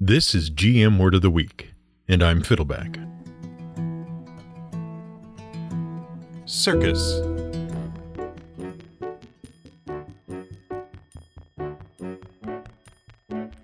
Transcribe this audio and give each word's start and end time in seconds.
This 0.00 0.32
is 0.32 0.48
GM 0.48 0.96
Word 0.96 1.16
of 1.16 1.22
the 1.22 1.30
Week, 1.30 1.72
and 2.06 2.22
I'm 2.22 2.40
Fiddleback. 2.40 3.04
Circus. 6.44 7.20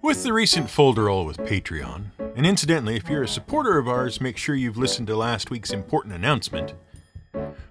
With 0.03 0.25
the 0.25 0.33
recent 0.33 0.67
folderol 0.67 1.25
with 1.25 1.37
Patreon, 1.37 2.07
and 2.35 2.45
incidentally, 2.45 2.97
if 2.97 3.09
you're 3.09 3.23
a 3.23 3.29
supporter 3.29 3.79
of 3.79 3.87
ours, 3.87 4.21
make 4.21 4.37
sure 4.37 4.57
you've 4.57 4.77
listened 4.77 5.07
to 5.07 5.17
last 5.17 5.51
week's 5.53 5.71
important 5.71 6.17
announcement. 6.17 6.75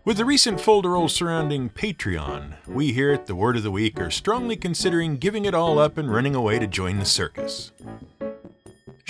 With 0.05 0.15
the 0.15 0.23
recent 0.23 0.59
folderol 0.59 1.09
surrounding 1.09 1.69
Patreon, 1.69 2.65
we 2.65 2.93
here 2.93 3.11
at 3.11 3.25
the 3.25 3.35
Word 3.35 3.57
of 3.57 3.63
the 3.63 3.71
Week 3.71 3.99
are 3.99 4.09
strongly 4.09 4.55
considering 4.55 5.17
giving 5.17 5.43
it 5.43 5.53
all 5.53 5.79
up 5.79 5.97
and 5.97 6.09
running 6.09 6.33
away 6.33 6.59
to 6.59 6.67
join 6.67 6.99
the 6.99 7.05
circus. 7.05 7.72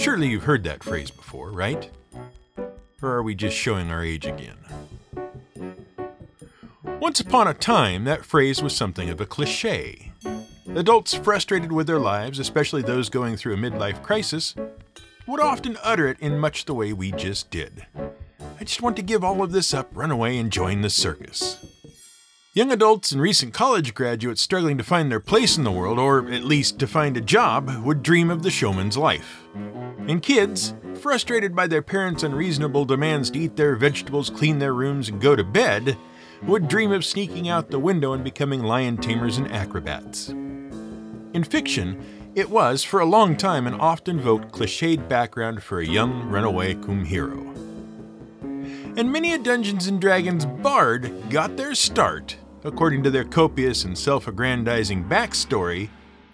Surely 0.03 0.27
you've 0.27 0.43
heard 0.43 0.65
that 0.65 0.83
phrase 0.83 1.09
before, 1.09 1.49
right? 1.51 1.89
Or 3.01 3.09
are 3.09 3.23
we 3.23 3.35
just 3.35 3.55
showing 3.55 3.89
our 3.89 4.03
age 4.03 4.25
again? 4.25 4.57
Once 6.99 7.21
upon 7.21 7.47
a 7.47 7.53
time, 7.53 8.03
that 8.03 8.25
phrase 8.25 8.61
was 8.61 8.75
something 8.75 9.09
of 9.09 9.21
a 9.21 9.25
cliche. 9.25 10.11
Adults 10.75 11.13
frustrated 11.13 11.71
with 11.71 11.87
their 11.87 11.99
lives, 11.99 12.37
especially 12.37 12.81
those 12.81 13.07
going 13.07 13.37
through 13.37 13.53
a 13.53 13.57
midlife 13.57 14.03
crisis, 14.03 14.55
would 15.25 15.39
often 15.39 15.77
utter 15.81 16.09
it 16.09 16.19
in 16.19 16.37
much 16.37 16.65
the 16.65 16.73
way 16.73 16.91
we 16.91 17.13
just 17.13 17.49
did. 17.49 17.85
I 18.59 18.65
just 18.65 18.81
want 18.81 18.97
to 18.97 19.03
give 19.03 19.23
all 19.23 19.41
of 19.41 19.53
this 19.53 19.73
up, 19.73 19.89
run 19.93 20.11
away, 20.11 20.37
and 20.37 20.51
join 20.51 20.81
the 20.81 20.89
circus. 20.89 21.65
Young 22.55 22.71
adults 22.71 23.11
and 23.11 23.19
recent 23.19 23.51
college 23.51 23.95
graduates 23.95 24.41
struggling 24.41 24.77
to 24.77 24.83
find 24.83 25.09
their 25.09 25.19
place 25.19 25.57
in 25.57 25.63
the 25.63 25.71
world, 25.71 25.97
or 25.97 26.29
at 26.29 26.43
least 26.43 26.77
to 26.77 26.85
find 26.85 27.17
a 27.17 27.21
job, 27.21 27.83
would 27.83 28.03
dream 28.03 28.29
of 28.29 28.43
the 28.43 28.51
showman's 28.51 28.95
life. 28.95 29.39
And 30.07 30.21
kids, 30.21 30.73
frustrated 30.95 31.55
by 31.55 31.67
their 31.67 31.81
parents' 31.81 32.23
unreasonable 32.23 32.85
demands 32.85 33.29
to 33.31 33.39
eat 33.39 33.55
their 33.55 33.75
vegetables, 33.75 34.29
clean 34.29 34.59
their 34.59 34.73
rooms, 34.73 35.09
and 35.09 35.21
go 35.21 35.35
to 35.35 35.43
bed, 35.43 35.97
would 36.43 36.67
dream 36.67 36.91
of 36.91 37.05
sneaking 37.05 37.47
out 37.47 37.69
the 37.69 37.79
window 37.79 38.11
and 38.13 38.23
becoming 38.23 38.61
lion 38.61 38.97
tamers 38.97 39.37
and 39.37 39.49
acrobats. 39.51 40.29
In 40.29 41.43
fiction, 41.43 42.31
it 42.35 42.49
was, 42.49 42.83
for 42.83 42.99
a 42.99 43.05
long 43.05 43.37
time, 43.37 43.65
an 43.65 43.75
oft 43.75 44.07
invoked 44.07 44.51
cliched 44.51 45.07
background 45.07 45.63
for 45.63 45.79
a 45.79 45.85
young 45.85 46.29
runaway 46.29 46.73
cum 46.73 47.05
hero. 47.05 47.39
And 48.95 49.11
many 49.11 49.33
a 49.33 49.37
Dungeons 49.37 49.87
and 49.87 50.01
Dragons 50.01 50.45
bard 50.45 51.29
got 51.29 51.57
their 51.57 51.75
start, 51.75 52.37
according 52.63 53.03
to 53.03 53.11
their 53.11 53.23
copious 53.23 53.85
and 53.85 53.97
self 53.97 54.27
aggrandizing 54.27 55.05
backstory. 55.05 55.89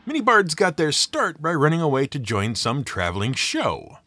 Many 0.06 0.22
bards 0.22 0.56
got 0.56 0.78
their 0.78 0.92
start 0.92 1.42
by 1.42 1.54
running 1.54 1.82
away 1.82 2.08
to 2.08 2.20
join 2.20 2.56
some 2.56 2.84
traveling 2.84 3.34
show. 3.34 4.00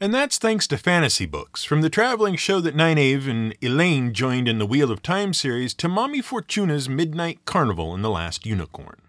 And 0.00 0.14
that's 0.14 0.38
thanks 0.38 0.66
to 0.68 0.78
fantasy 0.78 1.26
books, 1.26 1.62
from 1.62 1.82
the 1.82 1.90
traveling 1.90 2.36
show 2.36 2.60
that 2.60 2.74
Nynaeve 2.74 3.28
and 3.28 3.58
Elayne 3.60 4.12
joined 4.12 4.48
in 4.48 4.58
the 4.58 4.66
Wheel 4.66 4.90
of 4.90 5.02
Time 5.02 5.34
series 5.34 5.74
to 5.74 5.88
Mommy 5.88 6.22
Fortuna's 6.22 6.88
Midnight 6.88 7.44
Carnival 7.44 7.94
in 7.94 8.02
The 8.02 8.08
Last 8.08 8.46
Unicorn. 8.46 9.02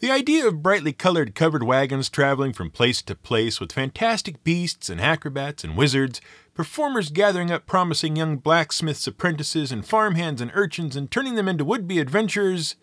The 0.00 0.10
idea 0.10 0.46
of 0.46 0.62
brightly 0.62 0.92
colored 0.92 1.34
covered 1.34 1.62
wagons 1.62 2.08
traveling 2.08 2.52
from 2.52 2.70
place 2.70 3.02
to 3.02 3.14
place 3.14 3.60
with 3.60 3.72
fantastic 3.72 4.42
beasts 4.44 4.88
and 4.88 5.00
acrobats 5.00 5.62
and 5.62 5.76
wizards, 5.76 6.20
performers 6.54 7.10
gathering 7.10 7.50
up 7.50 7.66
promising 7.66 8.16
young 8.16 8.36
blacksmiths' 8.36 9.06
apprentices 9.06 9.72
and 9.72 9.86
farmhands 9.86 10.40
and 10.40 10.50
urchins 10.54 10.96
and 10.96 11.10
turning 11.10 11.34
them 11.34 11.48
into 11.48 11.64
would 11.64 11.86
be 11.86 11.98
adventurers, 11.98 12.76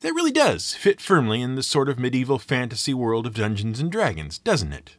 that 0.00 0.12
really 0.12 0.32
does 0.32 0.74
fit 0.74 1.00
firmly 1.00 1.40
in 1.40 1.54
the 1.54 1.62
sort 1.62 1.88
of 1.88 1.98
medieval 1.98 2.38
fantasy 2.38 2.94
world 2.94 3.26
of 3.26 3.34
Dungeons 3.34 3.80
and 3.80 3.90
Dragons, 3.90 4.38
doesn't 4.38 4.72
it? 4.72 4.96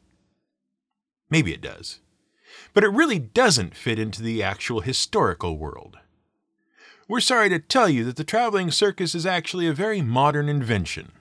Maybe 1.30 1.54
it 1.54 1.62
does. 1.62 2.00
But 2.74 2.84
it 2.84 2.90
really 2.90 3.20
doesn't 3.20 3.76
fit 3.76 4.00
into 4.00 4.22
the 4.22 4.42
actual 4.42 4.82
historical 4.82 5.58
world. 5.58 5.98
We're 7.08 7.20
sorry 7.20 7.50
to 7.50 7.60
tell 7.60 7.88
you 7.88 8.04
that 8.06 8.18
the 8.18 8.24
traveling 8.24 8.72
circus 8.72 9.16
is 9.16 9.26
actually 9.26 9.68
a 9.68 9.74
very 9.74 10.02
modern 10.02 10.50
invention. 10.50 11.12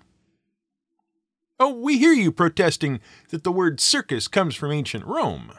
Oh, 1.59 1.73
we 1.73 1.99
hear 1.99 2.13
you 2.13 2.33
protesting 2.33 3.01
that 3.31 3.45
the 3.45 3.53
word 3.53 3.81
circus 3.81 4.29
comes 4.29 4.55
from 4.55 4.73
ancient 4.73 5.05
Rome. 5.05 5.53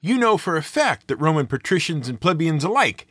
You 0.00 0.18
know 0.18 0.36
for 0.36 0.56
a 0.56 0.62
fact 0.62 1.06
that 1.08 1.16
Roman 1.16 1.46
patricians 1.46 2.08
and 2.08 2.20
plebeians 2.20 2.64
alike 2.64 3.06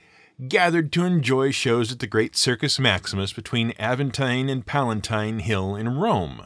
gathered 0.47 0.91
to 0.93 1.05
enjoy 1.05 1.51
shows 1.51 1.91
at 1.91 1.99
the 1.99 2.07
great 2.07 2.35
Circus 2.35 2.79
Maximus 2.79 3.33
between 3.33 3.73
Aventine 3.79 4.49
and 4.49 4.65
Palatine 4.65 5.39
Hill 5.39 5.75
in 5.75 5.97
Rome. 5.97 6.43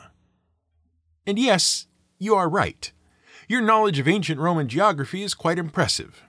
And 1.26 1.40
yes, 1.40 1.88
you 2.18 2.36
are 2.36 2.50
right. 2.50 2.92
Your 3.48 3.62
knowledge 3.62 4.00
of 4.00 4.08
ancient 4.08 4.40
Roman 4.40 4.68
geography 4.68 5.24
is 5.24 5.34
quite 5.34 5.60
impressive. 5.60 6.24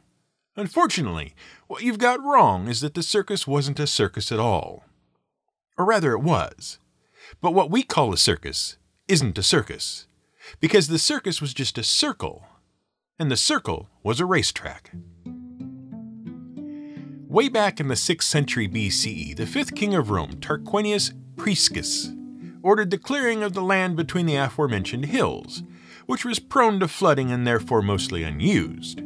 Unfortunately, 0.57 1.35
what 1.67 1.83
you've 1.83 1.99
got 1.99 2.23
wrong 2.23 2.69
is 2.69 2.81
that 2.81 2.95
the 2.95 3.03
circus 3.03 3.47
wasn't 3.47 3.81
a 3.81 3.87
circus 3.87 4.33
at 4.33 4.39
all. 4.39 4.85
Or 5.77 5.85
rather, 5.85 6.13
it 6.13 6.23
was. 6.23 6.79
But 7.41 7.53
what 7.53 7.71
we 7.71 7.83
call 7.83 8.13
a 8.13 8.17
circus 8.17 8.77
isn't 9.09 9.39
a 9.39 9.43
circus, 9.43 10.07
because 10.61 10.89
the 10.89 10.99
circus 10.99 11.41
was 11.41 11.53
just 11.53 11.79
a 11.79 11.83
circle, 11.83 12.47
and 13.19 13.31
the 13.31 13.37
circle 13.37 13.89
was 14.03 14.21
a 14.21 14.25
racetrack. 14.25 14.93
Way 17.29 17.49
back 17.49 17.81
in 17.81 17.89
the 17.89 17.95
6th 17.95 18.23
century 18.23 18.69
BCE, 18.69 19.37
the 19.37 19.47
fifth 19.47 19.75
king 19.75 19.95
of 19.97 20.11
Rome, 20.11 20.35
Tarquinius 20.37 21.13
Priscus, 21.37 22.13
ordered 22.63 22.93
the 22.93 22.99
clearing 22.99 23.43
of 23.43 23.53
the 23.53 23.63
land 23.63 23.97
between 23.97 24.27
the 24.27 24.37
aforementioned 24.37 25.07
hills, 25.07 25.65
which 26.07 26.25
was 26.25 26.39
prone 26.39 26.79
to 26.79 26.87
flooding 26.87 27.33
and 27.33 27.45
therefore 27.45 27.83
mostly 27.83 28.23
unused. 28.23 29.03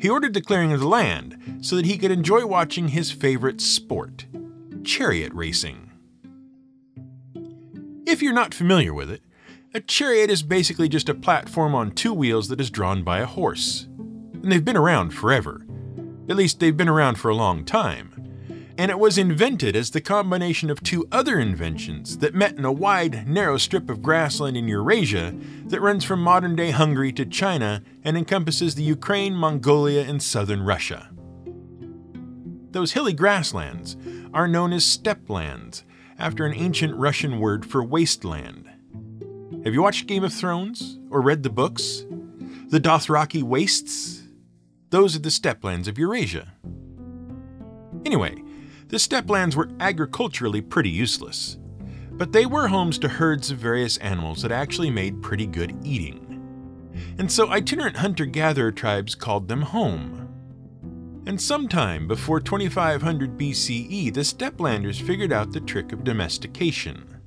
He 0.00 0.08
ordered 0.08 0.32
the 0.32 0.40
clearing 0.40 0.72
of 0.72 0.80
the 0.80 0.88
land 0.88 1.58
so 1.60 1.76
that 1.76 1.84
he 1.84 1.98
could 1.98 2.10
enjoy 2.10 2.46
watching 2.46 2.88
his 2.88 3.10
favorite 3.10 3.60
sport, 3.60 4.24
chariot 4.82 5.32
racing. 5.34 5.90
If 8.06 8.22
you're 8.22 8.32
not 8.32 8.54
familiar 8.54 8.94
with 8.94 9.10
it, 9.10 9.20
a 9.74 9.80
chariot 9.80 10.30
is 10.30 10.42
basically 10.42 10.88
just 10.88 11.10
a 11.10 11.14
platform 11.14 11.74
on 11.74 11.90
two 11.90 12.14
wheels 12.14 12.48
that 12.48 12.62
is 12.62 12.70
drawn 12.70 13.02
by 13.02 13.18
a 13.18 13.26
horse. 13.26 13.88
And 14.32 14.50
they've 14.50 14.64
been 14.64 14.76
around 14.76 15.10
forever. 15.10 15.65
At 16.28 16.36
least, 16.36 16.60
they've 16.60 16.76
been 16.76 16.88
around 16.88 17.16
for 17.16 17.30
a 17.30 17.36
long 17.36 17.64
time. 17.64 18.12
And 18.78 18.90
it 18.90 18.98
was 18.98 19.16
invented 19.16 19.74
as 19.74 19.90
the 19.90 20.00
combination 20.02 20.68
of 20.68 20.82
two 20.82 21.08
other 21.10 21.38
inventions 21.38 22.18
that 22.18 22.34
met 22.34 22.58
in 22.58 22.64
a 22.64 22.72
wide, 22.72 23.26
narrow 23.26 23.56
strip 23.56 23.88
of 23.88 24.02
grassland 24.02 24.56
in 24.56 24.68
Eurasia 24.68 25.34
that 25.66 25.80
runs 25.80 26.04
from 26.04 26.20
modern 26.20 26.56
day 26.56 26.72
Hungary 26.72 27.12
to 27.12 27.24
China 27.24 27.82
and 28.04 28.18
encompasses 28.18 28.74
the 28.74 28.82
Ukraine, 28.82 29.34
Mongolia, 29.34 30.02
and 30.02 30.22
southern 30.22 30.62
Russia. 30.62 31.10
Those 32.72 32.92
hilly 32.92 33.14
grasslands 33.14 33.96
are 34.34 34.46
known 34.46 34.74
as 34.74 34.84
steppe 34.84 35.30
lands 35.30 35.84
after 36.18 36.44
an 36.44 36.54
ancient 36.54 36.94
Russian 36.96 37.40
word 37.40 37.64
for 37.64 37.82
wasteland. 37.82 38.68
Have 39.64 39.72
you 39.72 39.82
watched 39.82 40.06
Game 40.06 40.24
of 40.24 40.34
Thrones 40.34 40.98
or 41.10 41.22
read 41.22 41.42
the 41.42 41.50
books? 41.50 42.04
The 42.68 42.80
Dothraki 42.80 43.42
Wastes? 43.42 44.15
Those 44.96 45.14
are 45.14 45.18
the 45.18 45.28
steppelands 45.28 45.88
of 45.88 45.98
Eurasia. 45.98 46.54
Anyway, 48.06 48.42
the 48.88 48.96
steppelands 48.96 49.54
were 49.54 49.68
agriculturally 49.78 50.62
pretty 50.62 50.88
useless, 50.88 51.58
but 52.12 52.32
they 52.32 52.46
were 52.46 52.68
homes 52.68 52.98
to 53.00 53.08
herds 53.08 53.50
of 53.50 53.58
various 53.58 53.98
animals 53.98 54.40
that 54.40 54.50
actually 54.50 54.88
made 54.88 55.20
pretty 55.20 55.46
good 55.46 55.76
eating. 55.84 56.40
And 57.18 57.30
so 57.30 57.50
itinerant 57.50 57.98
hunter 57.98 58.24
gatherer 58.24 58.72
tribes 58.72 59.14
called 59.14 59.48
them 59.48 59.60
home 59.60 60.22
and 61.26 61.38
sometime 61.38 62.08
before 62.08 62.40
2500 62.40 63.36
BCE, 63.36 64.14
the 64.14 64.20
Steplanders 64.24 65.02
figured 65.02 65.30
out 65.30 65.52
the 65.52 65.60
trick 65.60 65.92
of 65.92 66.04
domestication. 66.04 67.20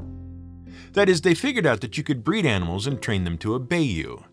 That 0.93 1.07
is, 1.07 1.21
they 1.21 1.35
figured 1.35 1.67
out 1.67 1.81
that 1.81 1.99
you 1.99 2.03
could 2.03 2.23
breed 2.23 2.47
animals 2.47 2.87
and 2.87 2.99
train 2.99 3.25
them 3.25 3.37
to 3.39 3.53
obey 3.53 3.83
you. 3.83 4.23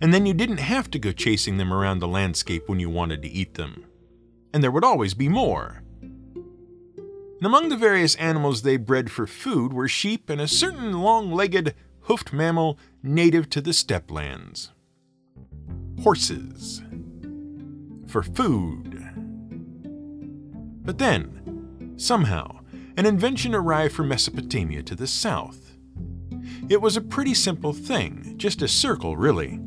And 0.00 0.12
then 0.12 0.26
you 0.26 0.34
didn't 0.34 0.58
have 0.58 0.90
to 0.90 0.98
go 0.98 1.12
chasing 1.12 1.56
them 1.56 1.72
around 1.72 1.98
the 1.98 2.08
landscape 2.08 2.68
when 2.68 2.80
you 2.80 2.90
wanted 2.90 3.22
to 3.22 3.30
eat 3.30 3.54
them. 3.54 3.84
And 4.52 4.62
there 4.62 4.70
would 4.70 4.84
always 4.84 5.14
be 5.14 5.28
more. 5.28 5.82
And 6.02 7.46
among 7.46 7.68
the 7.68 7.76
various 7.76 8.14
animals 8.16 8.62
they 8.62 8.76
bred 8.76 9.10
for 9.10 9.26
food 9.26 9.72
were 9.72 9.88
sheep 9.88 10.30
and 10.30 10.40
a 10.40 10.46
certain 10.46 11.00
long 11.00 11.32
legged, 11.32 11.74
hoofed 12.02 12.32
mammal 12.32 12.78
native 13.02 13.50
to 13.50 13.60
the 13.60 13.72
steppe 13.72 14.10
lands 14.10 14.70
horses. 16.02 16.82
For 18.08 18.22
food. 18.22 19.08
But 20.84 20.98
then, 20.98 21.94
somehow, 21.96 22.60
an 22.96 23.06
invention 23.06 23.54
arrived 23.54 23.94
from 23.94 24.08
Mesopotamia 24.08 24.82
to 24.82 24.96
the 24.96 25.06
south. 25.06 25.76
It 26.68 26.80
was 26.80 26.96
a 26.96 27.00
pretty 27.00 27.34
simple 27.34 27.72
thing, 27.72 28.34
just 28.36 28.62
a 28.62 28.68
circle, 28.68 29.16
really. 29.16 29.60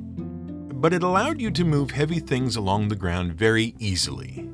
But 0.77 0.94
it 0.94 1.04
allowed 1.04 1.42
you 1.42 1.50
to 1.51 1.66
move 1.66 1.92
heavy 1.92 2.19
things 2.19 2.56
along 2.56 2.89
the 2.89 2.95
ground 2.95 3.33
very 3.33 3.74
easily. 3.80 4.48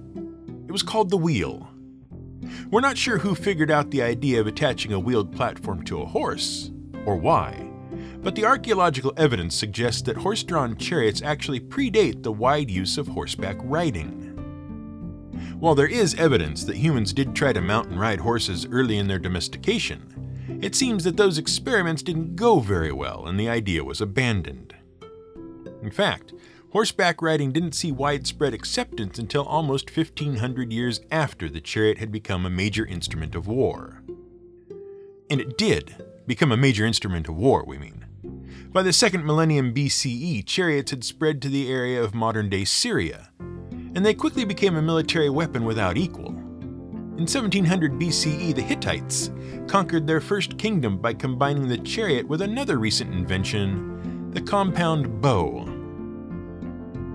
It 0.67 0.71
was 0.71 0.83
called 0.83 1.09
the 1.09 1.17
wheel. 1.17 1.67
We're 2.69 2.79
not 2.79 2.97
sure 2.97 3.17
who 3.17 3.35
figured 3.35 3.69
out 3.69 3.91
the 3.91 4.01
idea 4.01 4.39
of 4.39 4.47
attaching 4.47 4.93
a 4.93 4.99
wheeled 4.99 5.35
platform 5.35 5.83
to 5.85 6.01
a 6.01 6.05
horse, 6.05 6.71
or 7.05 7.17
why, 7.17 7.67
But 8.21 8.35
the 8.35 8.45
archaeological 8.45 9.13
evidence 9.17 9.55
suggests 9.55 10.03
that 10.03 10.17
horse 10.17 10.43
drawn 10.43 10.77
chariots 10.77 11.23
actually 11.23 11.59
predate 11.59 12.21
the 12.21 12.31
wide 12.31 12.69
use 12.69 12.97
of 12.97 13.07
horseback 13.07 13.57
riding. 13.61 14.27
While 15.59 15.75
there 15.75 15.87
is 15.87 16.15
evidence 16.15 16.63
that 16.65 16.75
humans 16.75 17.13
did 17.13 17.35
try 17.35 17.51
to 17.53 17.61
mount 17.61 17.89
and 17.89 17.99
ride 17.99 18.19
horses 18.19 18.67
early 18.67 18.97
in 18.97 19.07
their 19.07 19.19
domestication, 19.19 20.59
it 20.61 20.75
seems 20.75 21.03
that 21.03 21.17
those 21.17 21.39
experiments 21.39 22.03
didn't 22.03 22.35
go 22.35 22.59
very 22.59 22.91
well 22.91 23.25
and 23.25 23.39
the 23.39 23.49
idea 23.49 23.83
was 23.83 24.01
abandoned. 24.01 24.75
In 25.81 25.91
fact, 25.91 26.33
horseback 26.71 27.21
riding 27.21 27.51
didn't 27.51 27.73
see 27.73 27.91
widespread 27.91 28.53
acceptance 28.53 29.17
until 29.17 29.43
almost 29.43 29.95
1500 29.95 30.71
years 30.71 31.01
after 31.11 31.49
the 31.49 31.61
chariot 31.61 31.97
had 31.97 32.11
become 32.11 32.45
a 32.45 32.49
major 32.49 32.85
instrument 32.85 33.35
of 33.35 33.47
war. 33.47 34.03
And 35.29 35.41
it 35.41 35.57
did 35.57 35.95
become 36.27 36.51
a 36.51 36.57
major 36.57 36.85
instrument 36.85 37.27
of 37.27 37.35
war, 37.35 37.63
we 37.65 37.77
mean. 37.77 38.05
By 38.71 38.83
the 38.83 38.93
second 38.93 39.25
millennium 39.25 39.73
BCE, 39.73 40.45
chariots 40.45 40.91
had 40.91 41.03
spread 41.03 41.41
to 41.41 41.49
the 41.49 41.69
area 41.71 42.01
of 42.01 42.13
modern 42.13 42.49
day 42.49 42.63
Syria, 42.63 43.29
and 43.39 44.05
they 44.05 44.13
quickly 44.13 44.45
became 44.45 44.75
a 44.75 44.81
military 44.81 45.29
weapon 45.29 45.65
without 45.65 45.97
equal. 45.97 46.27
In 46.27 47.27
1700 47.27 47.99
BCE, 47.99 48.55
the 48.55 48.61
Hittites 48.61 49.31
conquered 49.67 50.07
their 50.07 50.21
first 50.21 50.57
kingdom 50.57 50.97
by 50.97 51.13
combining 51.13 51.67
the 51.67 51.77
chariot 51.77 52.27
with 52.27 52.41
another 52.41 52.77
recent 52.79 53.13
invention, 53.13 54.31
the 54.31 54.41
compound 54.41 55.21
bow. 55.21 55.70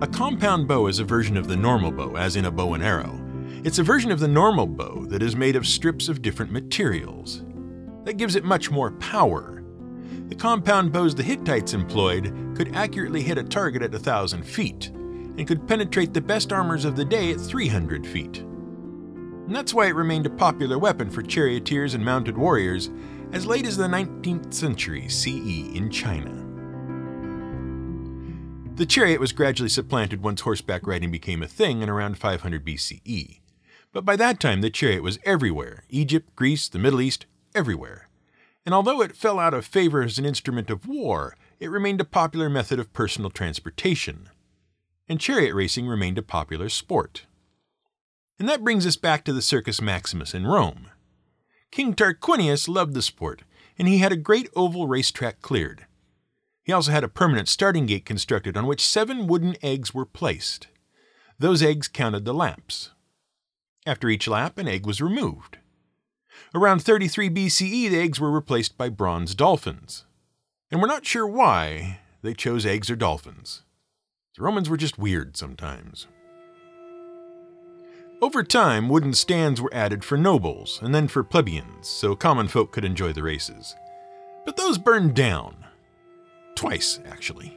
A 0.03 0.07
compound 0.07 0.69
bow 0.69 0.89
is 0.89 0.99
a 0.99 1.05
version 1.05 1.39
of 1.39 1.49
the 1.49 1.57
normal 1.57 1.91
bow, 1.91 2.17
as 2.17 2.37
in 2.37 2.45
a 2.45 2.51
bow 2.51 2.75
and 2.75 2.83
arrow. 2.83 3.19
It's 3.65 3.79
a 3.79 3.83
version 3.83 4.13
of 4.13 4.21
the 4.21 4.29
normal 4.29 4.67
bow 4.67 5.07
that 5.07 5.23
is 5.23 5.35
made 5.35 5.57
of 5.57 5.67
strips 5.67 6.11
of 6.11 6.21
different 6.21 6.53
materials. 6.53 7.43
That 8.05 8.19
gives 8.19 8.37
it 8.37 8.45
much 8.45 8.71
more 8.71 8.91
power. 8.91 9.65
The 10.29 10.35
compound 10.35 10.93
bows 10.93 11.15
the 11.15 11.23
Hittites 11.23 11.73
employed 11.73 12.55
could 12.55 12.77
accurately 12.77 13.23
hit 13.23 13.39
a 13.39 13.43
target 13.43 13.81
at 13.81 13.93
1,000 13.93 14.43
feet, 14.43 14.89
and 14.89 15.49
could 15.49 15.67
penetrate 15.67 16.13
the 16.13 16.21
best 16.21 16.53
armors 16.53 16.85
of 16.85 16.95
the 16.95 17.05
day 17.05 17.33
at 17.33 17.41
300 17.41 18.07
feet. 18.07 18.41
And 18.41 19.57
that's 19.57 19.73
why 19.73 19.87
it 19.87 19.95
remained 19.95 20.27
a 20.27 20.31
popular 20.31 20.79
weapon 20.79 21.09
for 21.09 21.23
charioteers 21.23 21.95
and 21.95 22.05
mounted 22.05 22.37
warriors 22.37 22.91
as 23.33 23.47
late 23.47 23.65
as 23.65 23.79
the 23.79 23.89
19th 23.89 24.53
century 24.53 25.09
CE 25.09 25.75
in 25.75 25.89
China. 25.91 26.46
The 28.77 28.87
chariot 28.87 29.21
was 29.21 29.33
gradually 29.33 29.69
supplanted 29.69 30.23
once 30.23 30.43
horseback 30.43 30.87
riding 30.87 31.11
became 31.11 31.43
a 31.43 31.49
thing 31.49 31.83
in 31.83 31.89
around 31.89 32.19
500 32.19 32.65
BCE. 32.65 33.41
But 33.93 34.05
by 34.05 34.17
that 34.17 34.39
time, 34.39 34.61
the 34.61 34.71
chariot 34.71 35.03
was 35.03 35.19
everywhere 35.25 35.85
Egypt, 35.89 36.35
Greece, 36.37 36.69
the 36.69 36.79
Middle 36.79 37.01
East, 37.01 37.27
everywhere. 37.55 38.09
And 38.65 38.75
although 38.75 39.01
it 39.01 39.17
fell 39.17 39.39
out 39.39 39.55
of 39.55 39.65
favor 39.65 40.03
as 40.03 40.19
an 40.19 40.27
instrument 40.27 40.71
of 40.71 40.87
war, 40.87 41.37
it 41.59 41.71
remained 41.71 42.01
a 42.01 42.05
popular 42.05 42.51
method 42.51 42.79
of 42.79 42.93
personal 42.93 43.31
transportation 43.31 44.29
and 45.09 45.21
chariot 45.21 45.55
racing 45.55 45.87
remained 45.87 46.19
a 46.19 46.23
popular 46.23 46.69
sport. 46.69 47.27
And 48.39 48.49
that 48.49 48.65
brings 48.65 48.87
us 48.87 48.97
back 48.97 49.25
to 49.25 49.33
the 49.33 49.43
Circus 49.43 49.81
Maximus 49.81 50.35
in 50.35 50.47
Rome. 50.47 50.91
King 51.71 51.95
Tarquinius 51.95 52.69
loved 52.69 52.95
the 52.95 53.03
sport, 53.03 53.43
and 53.79 53.89
he 53.89 53.99
had 53.99 54.13
a 54.13 54.17
great 54.17 54.51
oval 54.55 54.87
racetrack 54.87 55.41
cleared. 55.41 55.87
He 56.67 56.73
also 56.73 56.91
had 56.91 57.05
a 57.05 57.09
permanent 57.09 57.49
starting 57.49 57.87
gate 57.87 58.05
constructed 58.05 58.57
on 58.57 58.67
which 58.67 58.85
seven 58.85 59.29
wooden 59.29 59.55
eggs 59.63 59.95
were 59.95 60.05
placed. 60.05 60.67
Those 61.39 61.63
eggs 61.63 61.87
counted 61.87 62.25
the 62.25 62.35
laps. 62.35 62.91
After 63.87 64.09
each 64.09 64.27
lap, 64.27 64.59
an 64.59 64.67
egg 64.67 64.85
was 64.85 65.01
removed. 65.01 65.59
Around 66.53 66.83
33 66.83 67.31
BCE, 67.31 67.89
the 67.89 68.01
eggs 68.01 68.19
were 68.19 68.33
replaced 68.33 68.77
by 68.77 68.89
bronze 68.89 69.37
dolphins. 69.37 70.07
And 70.69 70.83
we're 70.83 70.89
not 70.89 71.07
sure 71.07 71.25
why 71.25 72.01
they 72.23 72.35
chose 72.35 72.67
eggs 72.67 72.91
or 72.91 72.97
dolphins. 72.97 73.63
The 74.37 74.43
Romans 74.43 74.69
were 74.69 74.77
just 74.77 74.99
weird 74.99 75.37
sometimes. 75.37 76.09
Over 78.21 78.43
time, 78.43 78.89
wooden 78.89 79.15
stands 79.15 79.61
were 79.61 79.73
added 79.73 80.03
for 80.05 80.19
nobles 80.19 80.81
and 80.83 80.93
then 80.93 81.07
for 81.07 81.23
plebeians, 81.23 81.87
so 81.87 82.17
common 82.17 82.49
folk 82.49 82.73
could 82.73 82.85
enjoy 82.85 83.13
the 83.13 83.23
races. 83.23 83.77
But 84.45 84.57
those 84.57 84.79
burned 84.79 85.15
down. 85.15 85.66
Twice, 86.57 86.99
actually. 87.07 87.57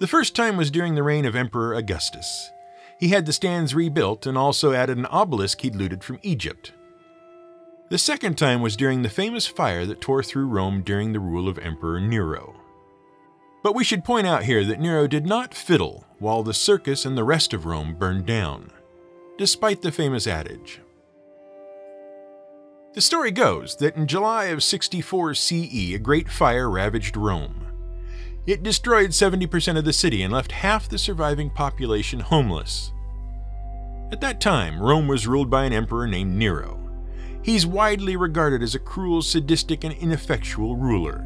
The 0.00 0.08
first 0.08 0.34
time 0.34 0.56
was 0.56 0.70
during 0.70 0.94
the 0.94 1.02
reign 1.02 1.24
of 1.24 1.36
Emperor 1.36 1.74
Augustus. 1.74 2.50
He 2.98 3.08
had 3.08 3.26
the 3.26 3.32
stands 3.32 3.74
rebuilt 3.74 4.26
and 4.26 4.36
also 4.36 4.72
added 4.72 4.98
an 4.98 5.06
obelisk 5.06 5.60
he'd 5.60 5.76
looted 5.76 6.02
from 6.02 6.18
Egypt. 6.22 6.72
The 7.90 7.98
second 7.98 8.36
time 8.36 8.60
was 8.62 8.76
during 8.76 9.02
the 9.02 9.08
famous 9.08 9.46
fire 9.46 9.84
that 9.86 10.00
tore 10.00 10.22
through 10.22 10.46
Rome 10.46 10.82
during 10.82 11.12
the 11.12 11.20
rule 11.20 11.48
of 11.48 11.58
Emperor 11.58 12.00
Nero. 12.00 12.56
But 13.62 13.74
we 13.74 13.84
should 13.84 14.04
point 14.04 14.26
out 14.26 14.44
here 14.44 14.64
that 14.64 14.80
Nero 14.80 15.06
did 15.06 15.26
not 15.26 15.54
fiddle 15.54 16.04
while 16.18 16.42
the 16.42 16.54
circus 16.54 17.04
and 17.04 17.16
the 17.16 17.24
rest 17.24 17.52
of 17.52 17.66
Rome 17.66 17.94
burned 17.94 18.26
down, 18.26 18.70
despite 19.36 19.82
the 19.82 19.92
famous 19.92 20.26
adage. 20.26 20.80
The 22.92 23.00
story 23.00 23.30
goes 23.30 23.76
that 23.76 23.96
in 23.96 24.08
July 24.08 24.46
of 24.46 24.64
64 24.64 25.34
CE, 25.34 25.94
a 25.94 25.98
great 25.98 26.28
fire 26.28 26.68
ravaged 26.68 27.16
Rome. 27.16 27.66
It 28.48 28.64
destroyed 28.64 29.10
70% 29.10 29.78
of 29.78 29.84
the 29.84 29.92
city 29.92 30.24
and 30.24 30.32
left 30.32 30.50
half 30.50 30.88
the 30.88 30.98
surviving 30.98 31.50
population 31.50 32.18
homeless. 32.18 32.90
At 34.10 34.20
that 34.22 34.40
time, 34.40 34.82
Rome 34.82 35.06
was 35.06 35.28
ruled 35.28 35.48
by 35.48 35.66
an 35.66 35.72
emperor 35.72 36.08
named 36.08 36.34
Nero. 36.34 36.80
He's 37.44 37.64
widely 37.64 38.16
regarded 38.16 38.60
as 38.60 38.74
a 38.74 38.80
cruel, 38.80 39.22
sadistic, 39.22 39.84
and 39.84 39.94
ineffectual 39.94 40.74
ruler. 40.74 41.24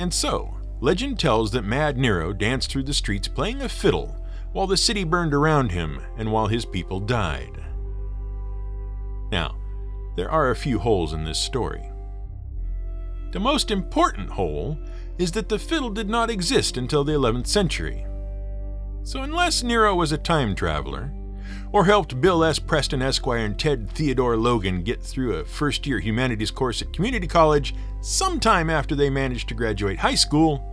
And 0.00 0.12
so, 0.12 0.56
Legend 0.80 1.20
tells 1.20 1.52
that 1.52 1.62
Mad 1.62 1.96
Nero 1.96 2.32
danced 2.32 2.68
through 2.72 2.82
the 2.82 2.94
streets 2.94 3.28
playing 3.28 3.62
a 3.62 3.68
fiddle 3.68 4.16
while 4.52 4.66
the 4.66 4.76
city 4.76 5.04
burned 5.04 5.34
around 5.34 5.70
him 5.70 6.00
and 6.16 6.32
while 6.32 6.48
his 6.48 6.64
people 6.64 6.98
died. 6.98 7.62
Now, 9.30 9.54
there 10.18 10.30
are 10.30 10.50
a 10.50 10.56
few 10.56 10.80
holes 10.80 11.12
in 11.12 11.22
this 11.22 11.38
story. 11.38 11.88
The 13.30 13.38
most 13.38 13.70
important 13.70 14.30
hole 14.30 14.76
is 15.16 15.30
that 15.32 15.48
the 15.48 15.58
fiddle 15.58 15.90
did 15.90 16.08
not 16.08 16.28
exist 16.28 16.76
until 16.76 17.04
the 17.04 17.12
11th 17.12 17.46
century. 17.46 18.04
So, 19.04 19.22
unless 19.22 19.62
Nero 19.62 19.94
was 19.94 20.10
a 20.10 20.18
time 20.18 20.56
traveler, 20.56 21.12
or 21.70 21.84
helped 21.84 22.20
Bill 22.20 22.42
S. 22.42 22.58
Preston 22.58 23.00
Esquire 23.00 23.44
and 23.44 23.56
Ted 23.56 23.88
Theodore 23.90 24.36
Logan 24.36 24.82
get 24.82 25.00
through 25.00 25.36
a 25.36 25.44
first 25.44 25.86
year 25.86 26.00
humanities 26.00 26.50
course 26.50 26.82
at 26.82 26.92
community 26.92 27.26
college 27.26 27.74
sometime 28.00 28.70
after 28.70 28.96
they 28.96 29.10
managed 29.10 29.48
to 29.48 29.54
graduate 29.54 29.98
high 29.98 30.16
school, 30.16 30.64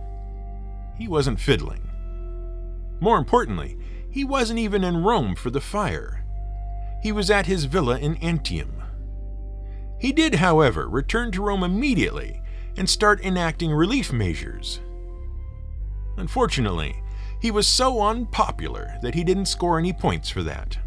he 0.98 1.06
wasn't 1.06 1.38
fiddling. 1.38 1.88
More 3.00 3.18
importantly, 3.18 3.78
he 4.10 4.24
wasn't 4.24 4.58
even 4.58 4.82
in 4.82 5.04
Rome 5.04 5.36
for 5.36 5.50
the 5.50 5.60
fire. 5.60 6.24
He 7.02 7.12
was 7.12 7.30
at 7.30 7.46
his 7.46 7.66
villa 7.66 7.98
in 7.98 8.16
Antium. 8.16 8.75
He 9.98 10.12
did, 10.12 10.34
however, 10.36 10.88
return 10.88 11.32
to 11.32 11.42
Rome 11.42 11.62
immediately 11.62 12.40
and 12.76 12.88
start 12.88 13.24
enacting 13.24 13.72
relief 13.72 14.12
measures. 14.12 14.80
Unfortunately, 16.16 17.02
he 17.40 17.50
was 17.50 17.66
so 17.66 18.02
unpopular 18.02 18.94
that 19.02 19.14
he 19.14 19.24
didn't 19.24 19.46
score 19.46 19.78
any 19.78 19.92
points 19.92 20.28
for 20.28 20.42
that. 20.42 20.78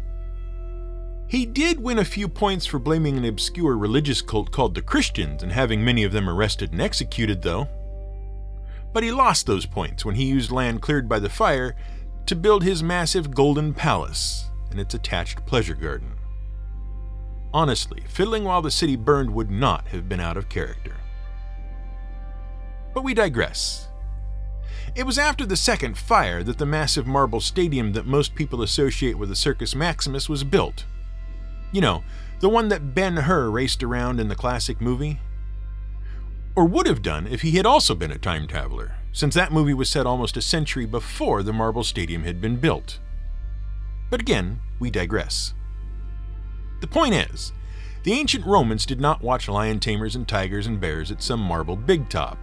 He 1.28 1.46
did 1.46 1.80
win 1.80 1.98
a 1.98 2.04
few 2.04 2.28
points 2.28 2.66
for 2.66 2.80
blaming 2.80 3.16
an 3.16 3.24
obscure 3.24 3.76
religious 3.76 4.20
cult 4.20 4.50
called 4.50 4.74
the 4.74 4.82
Christians 4.82 5.42
and 5.44 5.52
having 5.52 5.84
many 5.84 6.02
of 6.02 6.10
them 6.10 6.28
arrested 6.28 6.72
and 6.72 6.80
executed, 6.80 7.42
though. 7.42 7.68
But 8.92 9.04
he 9.04 9.12
lost 9.12 9.46
those 9.46 9.66
points 9.66 10.04
when 10.04 10.16
he 10.16 10.24
used 10.24 10.50
land 10.50 10.82
cleared 10.82 11.08
by 11.08 11.20
the 11.20 11.28
fire 11.28 11.76
to 12.26 12.34
build 12.34 12.64
his 12.64 12.82
massive 12.82 13.32
golden 13.32 13.74
palace 13.74 14.50
and 14.70 14.80
its 14.80 14.94
attached 14.94 15.46
pleasure 15.46 15.74
garden. 15.74 16.16
Honestly, 17.52 18.02
fiddling 18.08 18.44
while 18.44 18.62
the 18.62 18.70
city 18.70 18.96
burned 18.96 19.34
would 19.34 19.50
not 19.50 19.88
have 19.88 20.08
been 20.08 20.20
out 20.20 20.36
of 20.36 20.48
character. 20.48 20.96
But 22.94 23.02
we 23.02 23.14
digress. 23.14 23.88
It 24.94 25.06
was 25.06 25.18
after 25.18 25.46
the 25.46 25.56
second 25.56 25.96
fire 25.98 26.42
that 26.42 26.58
the 26.58 26.66
massive 26.66 27.06
marble 27.06 27.40
stadium 27.40 27.92
that 27.92 28.06
most 28.06 28.34
people 28.34 28.62
associate 28.62 29.18
with 29.18 29.28
the 29.28 29.36
Circus 29.36 29.74
Maximus 29.74 30.28
was 30.28 30.44
built. 30.44 30.84
You 31.72 31.80
know, 31.80 32.02
the 32.40 32.48
one 32.48 32.68
that 32.68 32.94
Ben 32.94 33.16
Hur 33.16 33.50
raced 33.50 33.82
around 33.82 34.18
in 34.18 34.28
the 34.28 34.34
classic 34.34 34.80
movie? 34.80 35.20
Or 36.56 36.64
would 36.64 36.86
have 36.86 37.02
done 37.02 37.26
if 37.26 37.42
he 37.42 37.52
had 37.52 37.66
also 37.66 37.94
been 37.94 38.10
a 38.10 38.18
time 38.18 38.48
traveler, 38.48 38.96
since 39.12 39.34
that 39.34 39.52
movie 39.52 39.74
was 39.74 39.88
set 39.88 40.06
almost 40.06 40.36
a 40.36 40.42
century 40.42 40.86
before 40.86 41.42
the 41.42 41.52
Marble 41.52 41.84
Stadium 41.84 42.24
had 42.24 42.40
been 42.40 42.56
built. 42.56 42.98
But 44.08 44.20
again, 44.20 44.60
we 44.80 44.90
digress. 44.90 45.54
The 46.80 46.86
point 46.86 47.14
is, 47.14 47.52
the 48.02 48.12
ancient 48.12 48.46
Romans 48.46 48.86
did 48.86 49.00
not 49.00 49.22
watch 49.22 49.48
lion 49.48 49.80
tamers 49.80 50.16
and 50.16 50.26
tigers 50.26 50.66
and 50.66 50.80
bears 50.80 51.10
at 51.10 51.22
some 51.22 51.40
marble 51.40 51.76
big 51.76 52.08
top. 52.08 52.38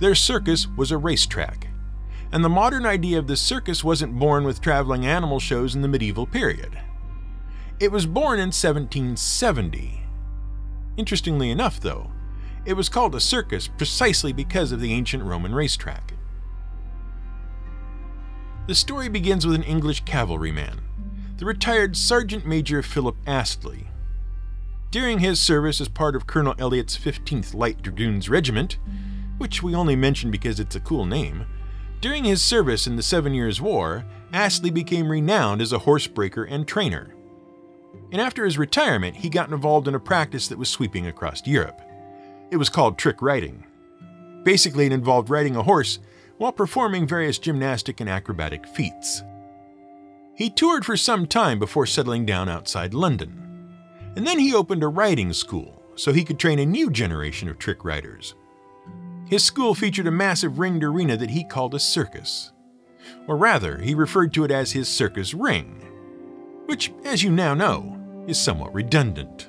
Their 0.00 0.14
circus 0.14 0.66
was 0.76 0.90
a 0.90 0.98
racetrack, 0.98 1.68
and 2.32 2.44
the 2.44 2.48
modern 2.48 2.84
idea 2.84 3.18
of 3.18 3.28
the 3.28 3.36
circus 3.36 3.84
wasn't 3.84 4.18
born 4.18 4.44
with 4.44 4.60
traveling 4.60 5.06
animal 5.06 5.38
shows 5.38 5.74
in 5.74 5.82
the 5.82 5.88
medieval 5.88 6.26
period. 6.26 6.78
It 7.78 7.92
was 7.92 8.06
born 8.06 8.38
in 8.38 8.48
1770. 8.48 10.02
Interestingly 10.96 11.50
enough, 11.50 11.80
though, 11.80 12.10
It 12.64 12.74
was 12.74 12.88
called 12.88 13.14
a 13.14 13.20
circus 13.20 13.68
precisely 13.68 14.32
because 14.32 14.72
of 14.72 14.80
the 14.80 14.92
ancient 14.92 15.22
Roman 15.22 15.54
racetrack. 15.54 16.14
The 18.66 18.74
story 18.74 19.08
begins 19.08 19.46
with 19.46 19.54
an 19.54 19.62
English 19.62 20.00
cavalryman, 20.04 20.80
the 21.38 21.44
retired 21.44 21.94
Sergeant 21.96 22.46
Major 22.46 22.82
Philip 22.82 23.16
Astley. 23.26 23.88
During 24.90 25.18
his 25.18 25.38
service 25.38 25.82
as 25.82 25.88
part 25.88 26.16
of 26.16 26.26
Colonel 26.26 26.54
Eliott's 26.58 26.96
15th 26.96 27.52
Light 27.52 27.82
Dragoons 27.82 28.30
Regiment, 28.30 28.78
which 29.36 29.62
we 29.62 29.74
only 29.74 29.96
mention 29.96 30.30
because 30.30 30.58
it's 30.58 30.76
a 30.76 30.80
cool 30.80 31.04
name, 31.04 31.44
during 32.00 32.24
his 32.24 32.42
service 32.42 32.86
in 32.86 32.96
the 32.96 33.02
Seven 33.02 33.34
Years' 33.34 33.60
War, 33.60 34.06
Astley 34.32 34.70
became 34.70 35.10
renowned 35.10 35.60
as 35.60 35.74
a 35.74 35.80
horsebreaker 35.80 36.46
and 36.48 36.66
trainer. 36.66 37.14
And 38.10 38.20
after 38.20 38.46
his 38.46 38.56
retirement, 38.56 39.16
he 39.16 39.28
got 39.28 39.50
involved 39.50 39.88
in 39.88 39.94
a 39.94 40.00
practice 40.00 40.48
that 40.48 40.58
was 40.58 40.70
sweeping 40.70 41.06
across 41.06 41.46
Europe. 41.46 41.80
It 42.50 42.56
was 42.56 42.70
called 42.70 42.96
trick 42.96 43.20
riding. 43.20 43.66
Basically, 44.42 44.86
it 44.86 44.92
involved 44.92 45.28
riding 45.28 45.56
a 45.56 45.62
horse 45.62 45.98
while 46.38 46.52
performing 46.52 47.06
various 47.06 47.38
gymnastic 47.38 48.00
and 48.00 48.08
acrobatic 48.08 48.66
feats. 48.66 49.22
He 50.36 50.50
toured 50.50 50.84
for 50.84 50.96
some 50.96 51.26
time 51.26 51.58
before 51.58 51.86
settling 51.86 52.26
down 52.26 52.48
outside 52.48 52.92
London. 52.92 53.72
And 54.16 54.26
then 54.26 54.38
he 54.38 54.54
opened 54.54 54.82
a 54.82 54.88
riding 54.88 55.32
school 55.32 55.82
so 55.94 56.12
he 56.12 56.24
could 56.24 56.38
train 56.38 56.58
a 56.58 56.66
new 56.66 56.90
generation 56.90 57.48
of 57.48 57.58
trick 57.58 57.84
riders. 57.84 58.34
His 59.26 59.42
school 59.42 59.74
featured 59.74 60.06
a 60.06 60.10
massive 60.10 60.58
ringed 60.58 60.84
arena 60.84 61.16
that 61.16 61.30
he 61.30 61.42
called 61.42 61.74
a 61.74 61.80
circus. 61.80 62.52
Or 63.26 63.36
rather, 63.36 63.78
he 63.78 63.94
referred 63.94 64.32
to 64.34 64.44
it 64.44 64.50
as 64.50 64.72
his 64.72 64.88
circus 64.88 65.32
ring, 65.32 65.82
which, 66.66 66.92
as 67.04 67.22
you 67.22 67.30
now 67.30 67.54
know, 67.54 67.96
is 68.26 68.38
somewhat 68.38 68.74
redundant. 68.74 69.48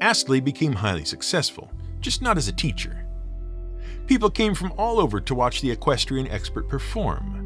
Astley 0.00 0.40
became 0.40 0.72
highly 0.72 1.04
successful, 1.04 1.70
just 2.00 2.22
not 2.22 2.38
as 2.38 2.48
a 2.48 2.52
teacher. 2.52 3.06
People 4.06 4.30
came 4.30 4.54
from 4.54 4.72
all 4.78 4.98
over 4.98 5.20
to 5.20 5.34
watch 5.34 5.60
the 5.60 5.70
equestrian 5.70 6.26
expert 6.28 6.68
perform. 6.68 7.39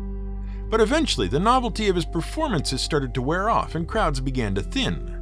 But 0.71 0.81
eventually, 0.81 1.29
the 1.29 1.41
novelty 1.41 1.89
of 1.89 1.97
his 1.97 2.05
performances 2.05 2.81
started 2.81 3.15
to 3.15 3.23
wear 3.23 3.49
off 3.49 3.75
and 3.75 3.87
crowds 3.87 4.21
began 4.21 4.55
to 4.55 4.63
thin. 4.63 5.21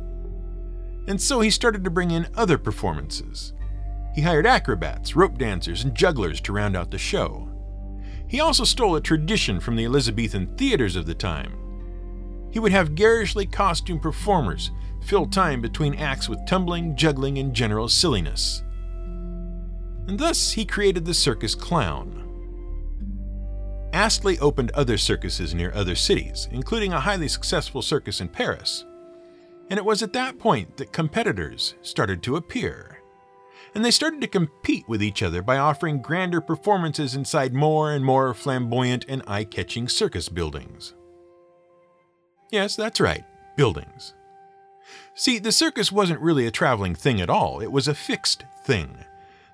And 1.08 1.20
so 1.20 1.40
he 1.40 1.50
started 1.50 1.84
to 1.84 1.90
bring 1.90 2.10
in 2.10 2.28
other 2.36 2.58
performances, 2.58 3.52
he 4.12 4.20
hired 4.20 4.46
acrobats, 4.46 5.16
rope 5.16 5.38
dancers, 5.38 5.84
and 5.84 5.94
jugglers 5.94 6.40
to 6.42 6.52
round 6.52 6.76
out 6.76 6.90
the 6.90 6.98
show. 6.98 7.48
He 8.28 8.40
also 8.40 8.64
stole 8.64 8.96
a 8.96 9.00
tradition 9.00 9.58
from 9.58 9.76
the 9.76 9.84
Elizabethan 9.84 10.56
theaters 10.56 10.96
of 10.96 11.06
the 11.06 11.14
time. 11.14 11.54
He 12.50 12.58
would 12.58 12.72
have 12.72 12.94
garishly 12.94 13.46
costumed 13.46 14.02
performers 14.02 14.70
fill 15.02 15.26
time 15.26 15.60
between 15.60 15.94
acts 15.94 16.28
with 16.28 16.46
tumbling, 16.46 16.94
juggling, 16.94 17.38
and 17.38 17.54
general 17.54 17.88
silliness. 17.88 18.62
And 20.06 20.18
thus 20.18 20.52
he 20.52 20.64
created 20.64 21.04
the 21.04 21.14
circus 21.14 21.54
clown. 21.54 22.31
Astley 24.02 24.36
opened 24.40 24.72
other 24.72 24.98
circuses 24.98 25.54
near 25.54 25.70
other 25.76 25.94
cities, 25.94 26.48
including 26.50 26.92
a 26.92 26.98
highly 26.98 27.28
successful 27.28 27.82
circus 27.82 28.20
in 28.20 28.26
Paris. 28.26 28.84
And 29.70 29.78
it 29.78 29.84
was 29.84 30.02
at 30.02 30.12
that 30.14 30.40
point 30.40 30.76
that 30.76 30.92
competitors 30.92 31.74
started 31.82 32.20
to 32.24 32.34
appear 32.34 32.98
and 33.76 33.84
they 33.84 33.92
started 33.92 34.20
to 34.20 34.26
compete 34.26 34.88
with 34.88 35.04
each 35.04 35.22
other 35.22 35.40
by 35.40 35.56
offering 35.56 36.02
grander 36.02 36.40
performances 36.40 37.14
inside 37.14 37.54
more 37.54 37.92
and 37.92 38.04
more 38.04 38.34
flamboyant 38.34 39.04
and 39.08 39.22
eye 39.28 39.44
catching 39.44 39.88
circus 39.88 40.28
buildings. 40.28 40.94
Yes, 42.50 42.74
that's 42.74 43.00
right, 43.00 43.22
buildings. 43.56 44.14
See, 45.14 45.38
the 45.38 45.52
circus 45.52 45.92
wasn't 45.92 46.20
really 46.20 46.48
a 46.48 46.50
traveling 46.50 46.96
thing 46.96 47.20
at 47.20 47.30
all, 47.30 47.62
it 47.62 47.70
was 47.70 47.86
a 47.86 47.94
fixed 47.94 48.42
thing. 48.66 49.04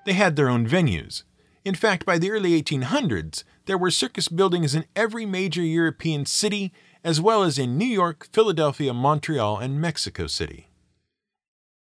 They 0.07 0.13
had 0.13 0.35
their 0.35 0.49
own 0.49 0.67
venues. 0.67 1.21
In 1.69 1.75
fact, 1.75 2.03
by 2.03 2.17
the 2.17 2.31
early 2.31 2.59
1800s, 2.59 3.43
there 3.67 3.77
were 3.77 3.91
circus 3.91 4.27
buildings 4.27 4.73
in 4.73 4.85
every 4.95 5.23
major 5.23 5.61
European 5.61 6.25
city, 6.25 6.73
as 7.03 7.21
well 7.21 7.43
as 7.43 7.59
in 7.59 7.77
New 7.77 7.85
York, 7.85 8.27
Philadelphia, 8.33 8.91
Montreal, 8.91 9.59
and 9.59 9.79
Mexico 9.79 10.25
City. 10.25 10.71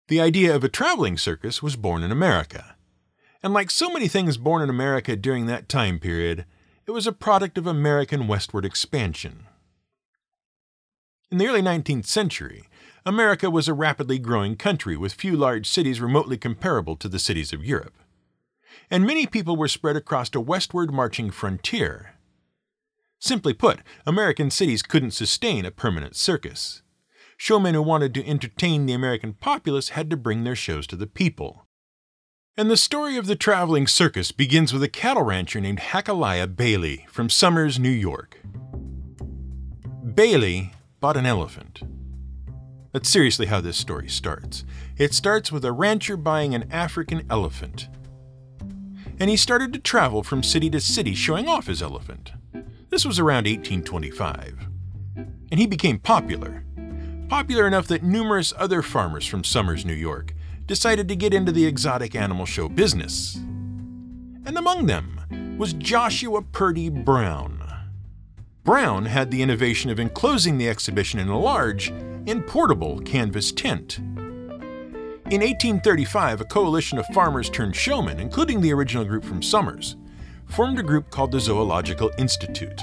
The 0.08 0.20
idea 0.20 0.56
of 0.56 0.64
a 0.64 0.68
traveling 0.68 1.16
circus 1.16 1.62
was 1.62 1.76
born 1.76 2.02
in 2.02 2.10
America. 2.10 2.74
And 3.44 3.54
like 3.54 3.70
so 3.70 3.88
many 3.88 4.08
things 4.08 4.38
born 4.38 4.60
in 4.60 4.70
America 4.70 5.14
during 5.14 5.46
that 5.46 5.68
time 5.68 6.00
period, 6.00 6.46
it 6.84 6.90
was 6.90 7.06
a 7.06 7.12
product 7.12 7.56
of 7.56 7.68
American 7.68 8.26
westward 8.26 8.64
expansion. 8.64 9.46
In 11.30 11.38
the 11.38 11.46
early 11.46 11.62
19th 11.62 12.06
century, 12.06 12.64
America 13.04 13.48
was 13.50 13.68
a 13.68 13.72
rapidly 13.72 14.18
growing 14.18 14.56
country 14.56 14.96
with 14.96 15.12
few 15.12 15.36
large 15.36 15.70
cities 15.70 16.00
remotely 16.00 16.36
comparable 16.36 16.96
to 16.96 17.08
the 17.08 17.20
cities 17.20 17.52
of 17.52 17.64
Europe. 17.64 17.94
And 18.90 19.06
many 19.06 19.26
people 19.26 19.56
were 19.56 19.68
spread 19.68 19.96
across 19.96 20.34
a 20.34 20.40
westward 20.40 20.92
marching 20.92 21.30
frontier. 21.30 22.14
Simply 23.18 23.54
put, 23.54 23.80
American 24.06 24.50
cities 24.50 24.82
couldn't 24.82 25.12
sustain 25.12 25.64
a 25.64 25.70
permanent 25.70 26.16
circus 26.16 26.82
showmen 27.36 27.74
who 27.74 27.82
wanted 27.82 28.14
to 28.14 28.26
entertain 28.26 28.86
the 28.86 28.92
American 28.92 29.34
populace 29.34 29.90
had 29.90 30.10
to 30.10 30.16
bring 30.16 30.44
their 30.44 30.56
shows 30.56 30.86
to 30.86 30.96
the 30.96 31.06
people. 31.06 31.66
And 32.56 32.70
the 32.70 32.76
story 32.76 33.16
of 33.18 33.26
the 33.26 33.36
traveling 33.36 33.86
circus 33.86 34.32
begins 34.32 34.72
with 34.72 34.82
a 34.82 34.88
cattle 34.88 35.22
rancher 35.22 35.60
named 35.60 35.78
Hachaliah 35.78 36.56
Bailey 36.56 37.06
from 37.10 37.28
Somers, 37.28 37.78
New 37.78 37.90
York. 37.90 38.40
Bailey 40.14 40.72
bought 41.00 41.18
an 41.18 41.26
elephant. 41.26 41.82
That's 42.92 43.10
seriously 43.10 43.46
how 43.46 43.60
this 43.60 43.76
story 43.76 44.08
starts. 44.08 44.64
It 44.96 45.12
starts 45.12 45.52
with 45.52 45.66
a 45.66 45.72
rancher 45.72 46.16
buying 46.16 46.54
an 46.54 46.72
African 46.72 47.26
elephant. 47.28 47.88
And 49.18 49.30
he 49.30 49.36
started 49.36 49.72
to 49.72 49.78
travel 49.78 50.22
from 50.22 50.42
city 50.42 50.70
to 50.70 50.80
city 50.80 51.14
showing 51.14 51.48
off 51.48 51.66
his 51.66 51.82
elephant. 51.82 52.32
This 52.90 53.04
was 53.04 53.18
around 53.18 53.46
1825. 53.46 54.68
And 55.50 55.60
he 55.60 55.66
became 55.66 55.98
popular 55.98 56.66
popular 57.28 57.66
enough 57.66 57.88
that 57.88 58.02
numerous 58.02 58.52
other 58.56 58.82
farmers 58.82 59.26
from 59.26 59.44
Somers, 59.44 59.84
New 59.84 59.94
York, 59.94 60.32
decided 60.66 61.08
to 61.08 61.16
get 61.16 61.34
into 61.34 61.52
the 61.52 61.66
exotic 61.66 62.14
animal 62.14 62.46
show 62.46 62.68
business. 62.68 63.36
And 63.36 64.56
among 64.56 64.86
them 64.86 65.56
was 65.58 65.72
Joshua 65.72 66.42
Purdy 66.42 66.88
Brown. 66.88 67.62
Brown 68.64 69.06
had 69.06 69.30
the 69.30 69.42
innovation 69.42 69.90
of 69.90 70.00
enclosing 70.00 70.58
the 70.58 70.68
exhibition 70.68 71.20
in 71.20 71.28
a 71.28 71.38
large 71.38 71.88
and 72.26 72.46
portable 72.46 73.00
canvas 73.00 73.52
tent. 73.52 74.00
In 75.28 75.40
1835, 75.40 76.40
a 76.40 76.44
coalition 76.44 76.98
of 76.98 77.06
farmers 77.06 77.50
turned 77.50 77.74
showmen, 77.74 78.20
including 78.20 78.60
the 78.60 78.72
original 78.72 79.04
group 79.04 79.24
from 79.24 79.42
Somers, 79.42 79.96
formed 80.44 80.78
a 80.78 80.84
group 80.84 81.10
called 81.10 81.32
the 81.32 81.40
Zoological 81.40 82.12
Institute. 82.16 82.80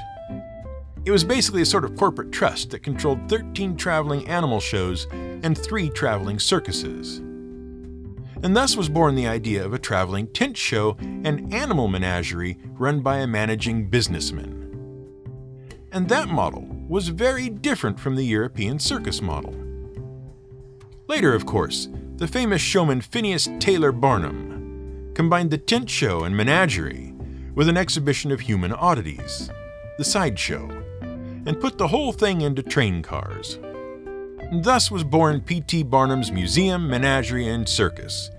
It 1.05 1.11
was 1.11 1.23
basically 1.23 1.61
a 1.61 1.65
sort 1.65 1.85
of 1.85 1.95
corporate 1.95 2.33
trust 2.33 2.71
that 2.71 2.83
controlled 2.83 3.29
13 3.29 3.77
traveling 3.77 4.27
animal 4.27 4.59
shows 4.59 5.07
and 5.11 5.57
three 5.57 5.89
traveling 5.89 6.37
circuses. 6.37 7.19
And 8.43 8.53
thus 8.53 8.75
was 8.75 8.89
born 8.89 9.15
the 9.15 9.27
idea 9.27 9.63
of 9.63 9.73
a 9.73 9.79
traveling 9.79 10.27
tent 10.27 10.57
show 10.57 10.97
and 10.99 11.53
animal 11.53 11.87
menagerie 11.87 12.57
run 12.73 12.99
by 12.99 13.19
a 13.19 13.27
managing 13.27 13.89
businessman. 13.89 14.69
And 15.93 16.09
that 16.09 16.27
model 16.27 16.67
was 16.89 17.07
very 17.07 17.47
different 17.47 18.01
from 18.01 18.17
the 18.17 18.25
European 18.25 18.79
circus 18.79 19.21
model. 19.21 19.55
Later, 21.07 21.33
of 21.33 21.45
course, 21.45 21.87
the 22.23 22.27
famous 22.29 22.61
showman 22.61 23.01
Phineas 23.01 23.49
Taylor 23.59 23.91
Barnum 23.91 25.11
combined 25.13 25.51
the 25.51 25.57
tent 25.57 25.89
show 25.89 26.23
and 26.23 26.37
menagerie 26.37 27.13
with 27.53 27.67
an 27.67 27.75
exhibition 27.75 28.31
of 28.31 28.39
human 28.39 28.71
oddities, 28.71 29.51
the 29.97 30.05
sideshow 30.05 30.69
and 31.01 31.59
put 31.59 31.77
the 31.77 31.89
whole 31.89 32.13
thing 32.13 32.39
into 32.39 32.63
train 32.63 33.01
cars. 33.01 33.59
Thus 34.53 34.89
was 34.89 35.03
born 35.03 35.41
P.T. 35.41 35.83
Barnum's 35.83 36.31
Museum, 36.31 36.89
Menagerie, 36.89 37.49
and 37.49 37.67
Circus, 37.67 38.31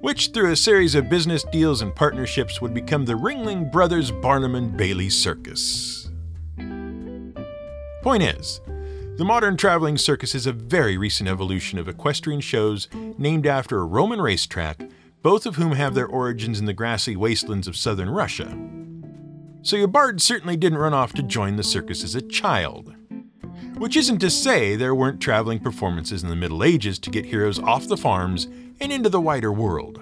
which, 0.00 0.32
through 0.32 0.50
a 0.50 0.56
series 0.56 0.96
of 0.96 1.08
business 1.08 1.44
deals 1.44 1.80
and 1.80 1.94
partnerships, 1.94 2.60
would 2.60 2.74
become 2.74 3.04
the 3.04 3.14
Ringling 3.14 3.70
Brothers 3.70 4.10
Barnum 4.10 4.56
and 4.56 4.76
Bailey 4.76 5.10
Circus. 5.10 6.10
Point 8.02 8.24
is, 8.24 8.60
the 9.18 9.24
modern 9.24 9.58
traveling 9.58 9.98
circus 9.98 10.34
is 10.34 10.46
a 10.46 10.52
very 10.52 10.96
recent 10.96 11.28
evolution 11.28 11.78
of 11.78 11.88
equestrian 11.88 12.40
shows 12.40 12.88
named 13.18 13.46
after 13.46 13.78
a 13.78 13.84
Roman 13.84 14.22
racetrack, 14.22 14.88
both 15.20 15.44
of 15.44 15.56
whom 15.56 15.72
have 15.72 15.94
their 15.94 16.06
origins 16.06 16.58
in 16.58 16.64
the 16.64 16.72
grassy 16.72 17.14
wastelands 17.14 17.68
of 17.68 17.76
southern 17.76 18.08
Russia 18.08 18.56
so 19.62 19.76
your 19.76 19.88
bard 19.88 20.22
certainly 20.22 20.56
didn't 20.56 20.78
run 20.78 20.94
off 20.94 21.12
to 21.14 21.22
join 21.22 21.56
the 21.56 21.62
circus 21.62 22.04
as 22.04 22.14
a 22.14 22.22
child. 22.22 22.94
Which 23.76 23.96
isn't 23.96 24.18
to 24.20 24.30
say 24.30 24.76
there 24.76 24.94
weren't 24.94 25.20
traveling 25.20 25.60
performances 25.60 26.22
in 26.22 26.28
the 26.28 26.36
Middle 26.36 26.64
Ages 26.64 26.98
to 27.00 27.10
get 27.10 27.26
heroes 27.26 27.58
off 27.58 27.86
the 27.86 27.96
farms 27.96 28.48
and 28.80 28.90
into 28.90 29.08
the 29.08 29.20
wider 29.20 29.52
world. 29.52 30.00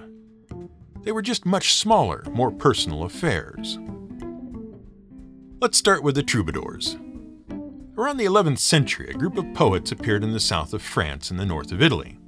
They 1.02 1.12
were 1.12 1.23
just 1.23 1.46
much 1.46 1.75
smaller, 1.75 2.25
more 2.30 2.50
personal 2.50 3.02
affairs. 3.02 3.78
Let's 5.61 5.78
start 5.78 6.02
with 6.02 6.14
the 6.14 6.23
troubadours. 6.23 6.96
Around 7.98 8.18
the 8.18 8.26
11th 8.26 8.58
century, 8.58 9.08
a 9.08 9.14
group 9.14 9.38
of 9.38 9.54
poets 9.54 9.90
appeared 9.90 10.22
in 10.22 10.32
the 10.32 10.38
south 10.38 10.74
of 10.74 10.82
France 10.82 11.30
and 11.30 11.40
the 11.40 11.46
north 11.46 11.72
of 11.72 11.80
Italy. 11.80 12.18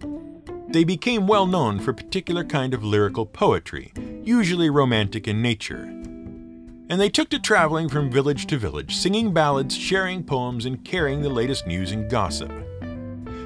They 0.67 0.83
became 0.83 1.27
well 1.27 1.47
known 1.47 1.79
for 1.79 1.91
a 1.91 1.95
particular 1.95 2.43
kind 2.43 2.73
of 2.73 2.83
lyrical 2.83 3.27
poetry, 3.27 3.93
usually 4.23 4.71
romantic 4.71 5.29
in 5.29 5.43
nature. 5.43 5.83
And 5.83 6.99
they 6.99 7.11
took 7.11 7.29
to 7.29 7.39
traveling 7.39 7.91
from 7.91 8.11
village 8.11 8.47
to 8.47 8.57
village, 8.57 8.97
singing 8.97 9.35
ballads, 9.35 9.77
sharing 9.77 10.25
poems, 10.25 10.65
and 10.65 10.83
carrying 10.87 11.21
the 11.21 11.29
latest 11.29 11.67
news 11.67 11.93
and 11.93 12.09
gossip. 12.09 12.51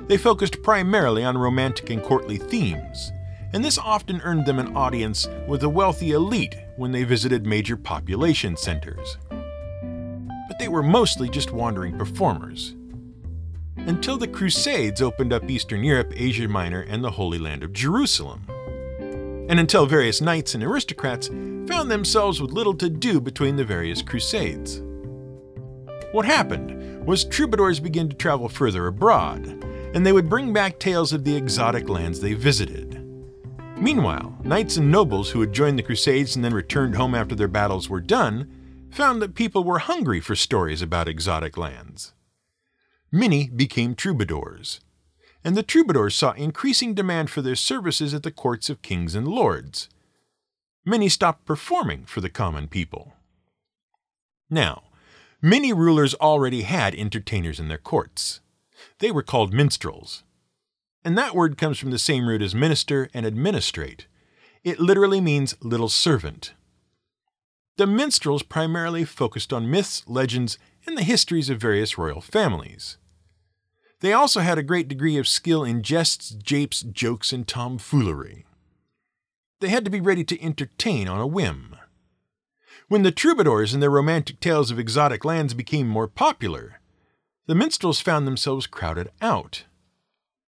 They 0.07 0.17
focused 0.17 0.62
primarily 0.62 1.25
on 1.25 1.37
romantic 1.37 1.91
and 1.91 2.05
courtly 2.05 2.37
themes, 2.37 3.11
and 3.52 3.64
this 3.64 3.79
often 3.79 4.21
earned 4.21 4.47
them 4.47 4.61
an 4.61 4.76
audience 4.76 5.26
with 5.49 5.62
the 5.62 5.69
wealthy 5.69 6.12
elite 6.12 6.55
when 6.76 6.93
they 6.93 7.02
visited 7.02 7.47
major 7.47 7.76
population 7.76 8.57
centers. 8.57 9.19
They 10.62 10.69
were 10.69 10.85
mostly 10.85 11.28
just 11.28 11.50
wandering 11.50 11.99
performers. 11.99 12.76
Until 13.78 14.16
the 14.16 14.28
Crusades 14.28 15.02
opened 15.02 15.33
up 15.33 15.50
Eastern 15.50 15.83
Europe, 15.83 16.12
Asia 16.14 16.47
Minor, 16.47 16.83
and 16.83 17.02
the 17.02 17.11
Holy 17.11 17.40
Land 17.40 17.64
of 17.64 17.73
Jerusalem. 17.73 18.47
And 19.49 19.59
until 19.59 19.87
various 19.87 20.21
knights 20.21 20.54
and 20.54 20.62
aristocrats 20.62 21.26
found 21.26 21.90
themselves 21.90 22.40
with 22.40 22.52
little 22.52 22.75
to 22.75 22.88
do 22.88 23.21
between 23.21 23.57
the 23.57 23.64
various 23.64 24.02
crusades. 24.02 24.81
What 26.12 26.26
happened 26.26 27.04
was 27.04 27.25
troubadours 27.25 27.81
began 27.81 28.09
to 28.09 28.14
travel 28.14 28.49
further 28.49 28.87
abroad, 28.87 29.45
and 29.95 30.07
they 30.07 30.12
would 30.12 30.31
bring 30.31 30.52
back 30.52 30.78
tales 30.78 31.12
of 31.12 31.25
the 31.25 31.35
exotic 31.35 31.88
lands 31.88 32.21
they 32.21 32.35
visited. 32.35 33.04
Meanwhile, 33.76 34.38
knights 34.45 34.76
and 34.76 34.92
nobles 34.92 35.28
who 35.28 35.40
had 35.40 35.52
joined 35.52 35.76
the 35.76 35.83
Crusades 35.83 36.37
and 36.37 36.45
then 36.45 36.54
returned 36.54 36.95
home 36.95 37.16
after 37.16 37.35
their 37.35 37.49
battles 37.49 37.88
were 37.90 38.00
done 38.00 38.49
found 38.93 39.23
that 39.23 39.35
people 39.35 39.65
were 39.65 39.79
hungry 39.81 40.21
for 40.21 40.37
stories 40.37 40.83
about 40.83 41.09
exotic 41.09 41.57
lands. 41.57 42.13
Many 43.11 43.49
became 43.49 43.95
troubadours, 43.95 44.81
and 45.45 45.57
the 45.57 45.63
troubadours 45.63 46.15
saw 46.15 46.33
increasing 46.33 46.95
demand 46.95 47.31
for 47.31 47.43
their 47.43 47.57
services 47.57 48.15
at 48.15 48.23
the 48.23 48.31
courts 48.31 48.71
of 48.71 48.83
kings 48.83 49.15
and 49.15 49.27
lords. 49.27 49.89
Many 50.85 51.09
stopped 51.09 51.45
performing 51.45 52.05
for 52.05 52.21
the 52.21 52.31
common 52.31 52.69
people. 52.69 53.15
Now, 54.51 54.85
many 55.41 55.73
rulers 55.73 56.15
already 56.15 56.63
had 56.63 56.95
entertainers 56.95 57.59
in 57.59 57.69
their 57.69 57.79
courts. 57.79 58.41
They 58.99 59.11
were 59.11 59.23
called 59.23 59.53
minstrels. 59.53 60.23
And 61.05 61.17
that 61.19 61.35
word 61.35 61.59
comes 61.59 61.79
from 61.79 61.91
the 61.91 61.99
same 61.99 62.29
root 62.29 62.43
as 62.43 62.55
minister 62.55 63.09
and 63.13 63.27
administrate. 63.27 64.07
It 64.63 64.79
literally 64.79 65.21
means 65.21 65.57
little 65.61 65.89
servant. 65.89 66.53
The 67.76 67.87
minstrels 67.87 68.43
primarily 68.43 69.05
focused 69.05 69.52
on 69.52 69.71
myths, 69.71 70.02
legends, 70.07 70.59
and 70.87 70.97
the 70.97 71.02
histories 71.02 71.49
of 71.49 71.61
various 71.61 71.97
royal 71.97 72.21
families. 72.21 72.99
They 74.00 74.12
also 74.12 74.41
had 74.41 74.59
a 74.59 74.62
great 74.62 74.88
degree 74.88 75.17
of 75.17 75.29
skill 75.29 75.64
in 75.64 75.83
jests, 75.83 76.31
japes, 76.31 76.83
jokes, 76.83 77.33
and 77.33 77.47
tomfoolery. 77.47 78.45
They 79.61 79.69
had 79.69 79.85
to 79.85 79.91
be 79.91 80.00
ready 80.00 80.25
to 80.25 80.43
entertain 80.43 81.09
on 81.09 81.21
a 81.21 81.26
whim. 81.26 81.76
When 82.88 83.05
the 83.05 83.12
troubadours 83.12 83.73
and 83.73 83.83
their 83.83 83.91
romantic 83.91 84.41
tales 84.41 84.71
of 84.71 84.79
exotic 84.79 85.25
lands 85.25 85.55
became 85.55 85.87
more 85.87 86.09
popular, 86.09 86.81
the 87.47 87.55
minstrels 87.55 88.00
found 88.00 88.26
themselves 88.26 88.67
crowded 88.67 89.09
out, 89.21 89.64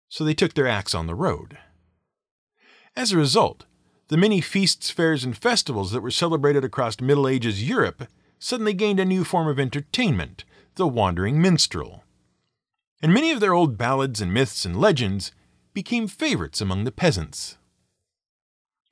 so 0.09 0.25
they 0.25 0.35
took 0.35 0.55
their 0.55 0.67
acts 0.67 0.95
on 0.95 1.07
the 1.07 1.15
road. 1.15 1.59
As 2.97 3.13
a 3.13 3.17
result, 3.17 3.65
the 4.13 4.19
many 4.19 4.43
feasts, 4.43 4.91
fairs, 4.91 5.25
and 5.25 5.37
festivals 5.37 5.91
that 5.91 6.03
were 6.03 6.11
celebrated 6.11 6.65
across 6.65 7.01
Middle 7.01 7.27
Ages 7.27 7.67
Europe 7.67 8.07
suddenly 8.39 8.75
gained 8.75 9.01
a 9.01 9.05
new 9.05 9.25
form 9.25 9.49
of 9.49 9.59
entertainment 9.59 10.45
the 10.75 10.87
wandering 10.87 11.41
minstrel. 11.41 12.05
And 13.03 13.15
many 13.15 13.31
of 13.31 13.41
their 13.41 13.55
old 13.55 13.79
ballads 13.79 14.21
and 14.21 14.33
myths 14.33 14.65
and 14.65 14.79
legends 14.79 15.33
became 15.73 16.07
favorites 16.07 16.61
among 16.61 16.85
the 16.85 16.93
peasants. 16.93 17.57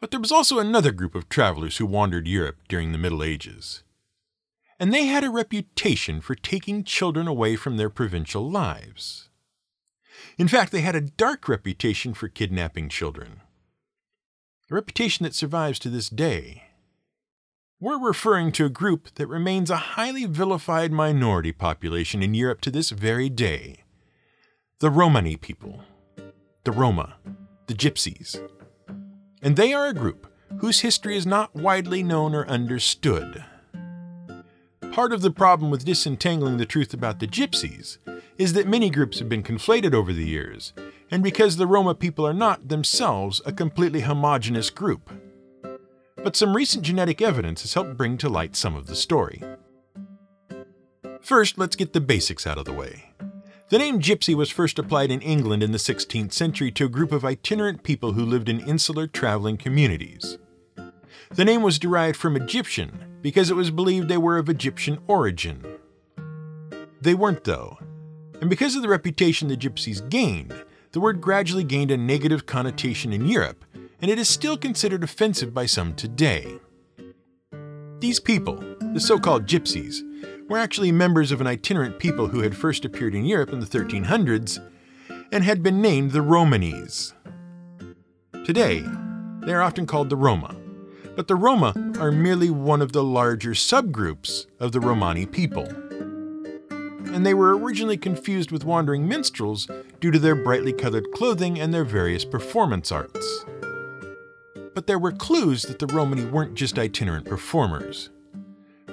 But 0.01 0.11
there 0.11 0.21
was 0.21 0.33
also 0.33 0.59
another 0.59 0.91
group 0.91 1.15
of 1.15 1.29
travelers 1.29 1.77
who 1.77 1.85
wandered 1.85 2.27
Europe 2.27 2.57
during 2.67 2.93
the 2.93 2.99
Middle 2.99 3.23
Ages 3.23 3.83
and 4.81 4.95
they 4.95 5.05
had 5.05 5.23
a 5.23 5.31
reputation 5.31 6.23
for 6.23 6.35
taking 6.35 6.83
children 6.83 7.29
away 7.29 7.55
from 7.55 7.77
their 7.77 7.91
provincial 7.91 8.51
lives. 8.51 9.29
In 10.39 10.49
fact, 10.49 10.73
they 10.73 10.81
had 10.81 10.97
a 10.97 11.03
dark 11.03 11.49
reputation 11.49 12.15
for 12.15 12.29
kidnapping 12.29 12.89
children, 12.89 13.40
a 14.71 14.75
reputation 14.75 15.25
that 15.25 15.35
survives 15.35 15.79
to 15.81 15.89
this 15.89 16.09
day. 16.09 16.63
We're 17.81 17.99
referring 17.99 18.53
to 18.53 18.67
a 18.67 18.71
group 18.71 19.15
that 19.15 19.27
remains 19.27 19.71
a 19.71 19.77
highly 19.77 20.27
vilified 20.27 20.93
minority 20.93 21.53
population 21.53 22.23
in 22.23 22.35
Europe 22.35 22.61
to 22.63 22.71
this 22.71 22.91
very 22.91 23.29
day 23.29 23.85
the 24.79 24.91
Romani 24.91 25.37
people, 25.37 25.83
the 26.65 26.73
Roma, 26.73 27.17
the 27.67 27.75
Gypsies. 27.75 28.41
And 29.43 29.57
they 29.57 29.75
are 29.75 29.89
a 29.89 29.95
group 29.95 30.27
whose 30.61 30.81
history 30.81 31.17
is 31.17 31.27
not 31.27 31.55
widely 31.55 32.03
known 32.03 32.35
or 32.35 32.47
understood. 32.47 33.45
Part 34.93 35.13
of 35.13 35.21
the 35.21 35.31
problem 35.31 35.71
with 35.71 35.85
disentangling 35.85 36.57
the 36.57 36.65
truth 36.65 36.95
about 36.95 37.21
the 37.21 37.27
Gypsies 37.27 37.99
is 38.39 38.55
that 38.55 38.67
many 38.67 38.89
groups 38.89 39.19
have 39.19 39.29
been 39.29 39.43
conflated 39.43 39.93
over 39.93 40.15
the 40.15 40.27
years, 40.27 40.73
and 41.11 41.23
because 41.23 41.57
the 41.57 41.67
Roma 41.67 41.95
people 41.95 42.27
are 42.27 42.35
not 42.35 42.69
themselves 42.69 43.41
a 43.45 43.53
completely 43.53 44.01
homogenous 44.01 44.71
group. 44.71 45.11
But 46.17 46.37
some 46.37 46.55
recent 46.55 46.85
genetic 46.85 47.21
evidence 47.23 47.63
has 47.63 47.75
helped 47.75 47.97
bring 47.97 48.19
to 48.19 48.29
light 48.29 48.55
some 48.55 48.77
of 48.77 48.87
the 48.87 48.95
story. 48.95 49.43
First, 51.21 51.59
let's 51.59 51.77
get 51.77 51.93
the 51.93 52.01
basics 52.01 52.47
out 52.47 52.59
of 52.59 52.65
the 52.65 52.73
way. 52.73 53.13
The 53.71 53.79
name 53.79 54.01
gypsy 54.01 54.35
was 54.35 54.51
first 54.51 54.79
applied 54.79 55.11
in 55.11 55.21
England 55.21 55.63
in 55.63 55.73
the 55.73 55.79
16th 55.79 56.33
century 56.33 56.73
to 56.73 56.87
a 56.87 56.89
group 56.89 57.13
of 57.13 57.25
itinerant 57.25 57.83
people 57.83 58.13
who 58.13 58.25
lived 58.25 58.49
in 58.49 58.61
insular 58.61 59.07
traveling 59.07 59.57
communities. 59.57 60.39
The 61.31 61.45
name 61.45 61.63
was 61.63 61.79
derived 61.79 62.17
from 62.17 62.37
Egyptian 62.37 63.19
because 63.23 63.51
it 63.51 63.55
was 63.55 63.71
believed 63.71 64.09
they 64.09 64.17
were 64.17 64.39
of 64.39 64.49
Egyptian 64.49 64.99
origin. 65.07 65.65
They 67.01 67.15
weren't, 67.15 67.45
though, 67.45 67.79
and 68.41 68.51
because 68.51 68.75
of 68.75 68.83
the 68.83 68.89
reputation 68.89 69.49
the 69.49 69.57
Gypsies 69.57 70.09
gained, 70.11 70.53
the 70.93 71.01
word 71.01 71.21
gradually 71.21 71.65
gained 71.65 71.91
a 71.91 71.97
negative 71.97 72.47
connotation 72.47 73.13
in 73.13 73.27
Europe, 73.27 73.65
and 74.01 74.11
it 74.11 74.19
is 74.19 74.29
still 74.29 74.57
considered 74.57 75.05
offensive 75.05 75.55
by 75.55 75.67
some 75.67 75.95
today. 75.95 76.59
These 77.99 78.21
people, 78.21 78.57
the 78.93 79.01
so 79.01 79.19
called 79.19 79.47
Gypsies, 79.47 80.01
were 80.49 80.59
actually 80.59 80.93
members 80.93 81.33
of 81.33 81.41
an 81.41 81.47
itinerant 81.47 81.99
people 81.99 82.29
who 82.29 82.41
had 82.41 82.57
first 82.57 82.85
appeared 82.85 83.15
in 83.15 83.25
Europe 83.25 83.53
in 83.53 83.61
the 83.61 83.67
1300s 83.67 84.59
and 85.33 85.45
had 85.45 85.63
been 85.63 85.81
named 85.81 86.13
the 86.13 86.21
Romanese. 86.21 87.13
Today, 88.45 88.85
they 89.41 89.53
are 89.53 89.63
often 89.63 89.87
called 89.87 90.11
the 90.11 90.17
Roma 90.17 90.57
but 91.21 91.29
the 91.29 91.35
Roma 91.35 91.75
are 91.99 92.13
merely 92.13 92.49
one 92.49 92.81
of 92.81 92.93
the 92.93 93.05
larger 93.05 93.51
subgroups 93.51 94.47
of 94.59 94.73
the 94.73 94.81
Romani 94.81 95.27
people. 95.27 95.69
And 97.13 97.27
they 97.27 97.35
were 97.35 97.57
originally 97.59 97.97
confused 97.97 98.51
with 98.51 98.65
wandering 98.65 99.07
minstrels 99.07 99.69
due 100.01 100.11
to 100.11 100.19
their 100.19 100.37
brightly 100.37 100.73
colored 100.73 101.11
clothing 101.13 101.61
and 101.61 101.75
their 101.75 101.85
various 101.85 102.25
performance 102.25 102.93
arts. 102.93 103.45
But 104.75 104.87
there 104.87 104.99
were 104.99 105.13
clues 105.13 105.63
that 105.63 105.81
the 105.81 105.89
Romani 105.89 106.25
weren't 106.25 106.55
just 106.55 106.79
itinerant 106.79 107.27
performers. 107.27 108.11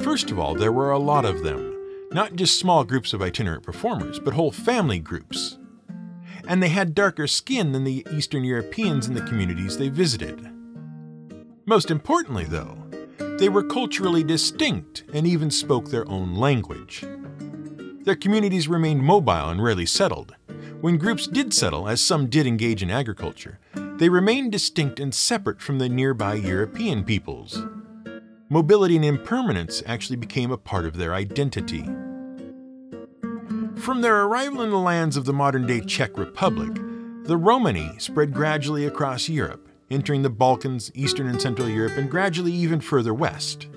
First 0.02 0.32
of 0.32 0.40
all, 0.40 0.56
there 0.56 0.72
were 0.72 0.92
a 0.92 1.00
lot 1.00 1.26
of 1.26 1.44
them, 1.44 1.76
not 2.12 2.36
just 2.36 2.60
small 2.60 2.84
groups 2.84 3.14
of 3.14 3.22
itinerant 3.22 3.64
performers, 3.64 4.20
but 4.20 4.34
whole 4.34 4.52
family 4.52 5.00
groups. 5.00 5.58
And 6.48 6.62
they 6.62 6.70
had 6.70 6.96
darker 6.96 7.28
skin 7.28 7.72
than 7.72 7.84
the 7.84 8.06
Eastern 8.12 8.44
Europeans 8.44 9.08
in 9.08 9.14
the 9.14 9.22
communities 9.22 9.78
they 9.78 9.90
visited. 9.90 10.50
Most 11.66 11.92
importantly, 11.92 12.46
though, 12.46 12.78
they 13.38 13.50
were 13.50 13.64
culturally 13.64 14.24
distinct 14.24 15.04
and 15.14 15.28
even 15.28 15.52
spoke 15.52 15.90
their 15.90 16.10
own 16.10 16.36
language. 16.36 17.06
Their 18.08 18.16
communities 18.16 18.70
remained 18.70 19.04
mobile 19.04 19.50
and 19.50 19.62
rarely 19.62 19.86
settled. 19.86 20.34
When 20.80 20.96
groups 20.96 21.28
did 21.28 21.54
settle, 21.54 21.90
as 21.90 22.00
some 22.00 22.28
did 22.28 22.48
engage 22.48 22.82
in 22.82 22.90
agriculture, 22.90 23.60
they 23.98 24.08
remained 24.08 24.54
distinct 24.54 25.02
and 25.02 25.14
separate 25.14 25.60
from 25.60 25.78
the 25.78 25.90
nearby 25.90 26.36
European 26.36 27.04
peoples. 27.04 27.62
Mobility 28.48 28.96
and 28.96 29.04
impermanence 29.04 29.84
actually 29.86 30.16
became 30.16 30.54
a 30.54 30.58
part 30.58 30.86
of 30.86 30.96
their 30.96 31.14
identity. 31.14 31.84
From 33.76 34.00
their 34.00 34.24
arrival 34.24 34.62
in 34.62 34.70
the 34.70 34.78
lands 34.78 35.18
of 35.18 35.26
the 35.26 35.34
modern 35.34 35.68
day 35.68 35.82
Czech 35.82 36.18
Republic, 36.18 36.76
the 37.26 37.36
Romani 37.36 37.92
spread 37.98 38.34
gradually 38.34 38.86
across 38.86 39.28
Europe 39.28 39.68
entering 39.92 40.22
the 40.22 40.30
Balkans, 40.30 40.92
Eastern 40.94 41.28
and 41.28 41.42
Central 41.42 41.68
Europe, 41.68 41.98
and 41.98 42.10
gradually 42.10 42.54
even 42.54 42.80
further 42.80 43.14
west. 43.14 43.68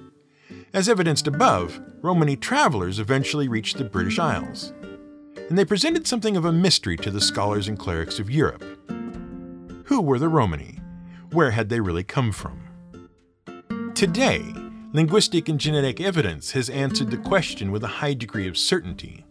As 0.72 0.88
evidenced 0.88 1.26
above, 1.26 1.80
Romani 2.00 2.36
travelers 2.36 3.00
eventually 3.00 3.48
reached 3.48 3.76
the 3.76 3.84
British 3.84 4.20
Isles, 4.20 4.72
and 5.48 5.58
they 5.58 5.64
presented 5.64 6.06
something 6.06 6.36
of 6.36 6.44
a 6.44 6.52
mystery 6.52 6.96
to 6.98 7.10
the 7.10 7.20
scholars 7.20 7.66
and 7.66 7.76
clerics 7.76 8.20
of 8.20 8.30
Europe. 8.30 8.62
Who 9.86 10.00
were 10.00 10.20
the 10.20 10.28
Romani? 10.28 10.78
Where 11.32 11.50
had 11.50 11.70
they 11.70 11.80
really 11.80 12.04
come 12.04 12.30
from? 12.30 12.60
Today, 13.96 14.44
linguistic 14.92 15.48
and 15.48 15.58
genetic 15.58 16.00
evidence 16.00 16.52
has 16.52 16.70
answered 16.70 17.10
the 17.10 17.16
question 17.16 17.72
with 17.72 17.82
a 17.82 17.88
high 17.98 18.14
degree 18.14 18.46
of 18.46 18.56
certainty. 18.56 19.26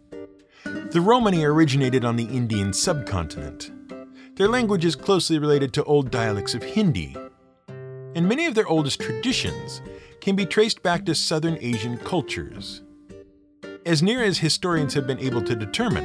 The 0.64 1.00
Romani 1.00 1.42
originated 1.42 2.04
on 2.04 2.16
the 2.16 2.24
Indian 2.24 2.74
subcontinent 2.74 3.70
Their 4.36 4.48
language 4.48 4.84
is 4.84 4.94
closely 4.94 5.38
related 5.38 5.72
to 5.72 5.84
old 5.84 6.10
dialects 6.10 6.54
of 6.54 6.62
Hindi, 6.62 7.16
and 8.14 8.28
many 8.28 8.44
of 8.44 8.54
their 8.54 8.68
oldest 8.68 9.00
traditions 9.00 9.80
can 10.20 10.36
be 10.36 10.46
traced 10.46 10.82
back 10.82 11.04
to 11.06 11.14
southern 11.14 11.58
Asian 11.60 11.96
cultures. 11.98 12.82
As 13.86 14.02
near 14.02 14.22
as 14.22 14.38
historians 14.38 14.94
have 14.94 15.06
been 15.06 15.18
able 15.18 15.42
to 15.42 15.54
determine, 15.54 16.04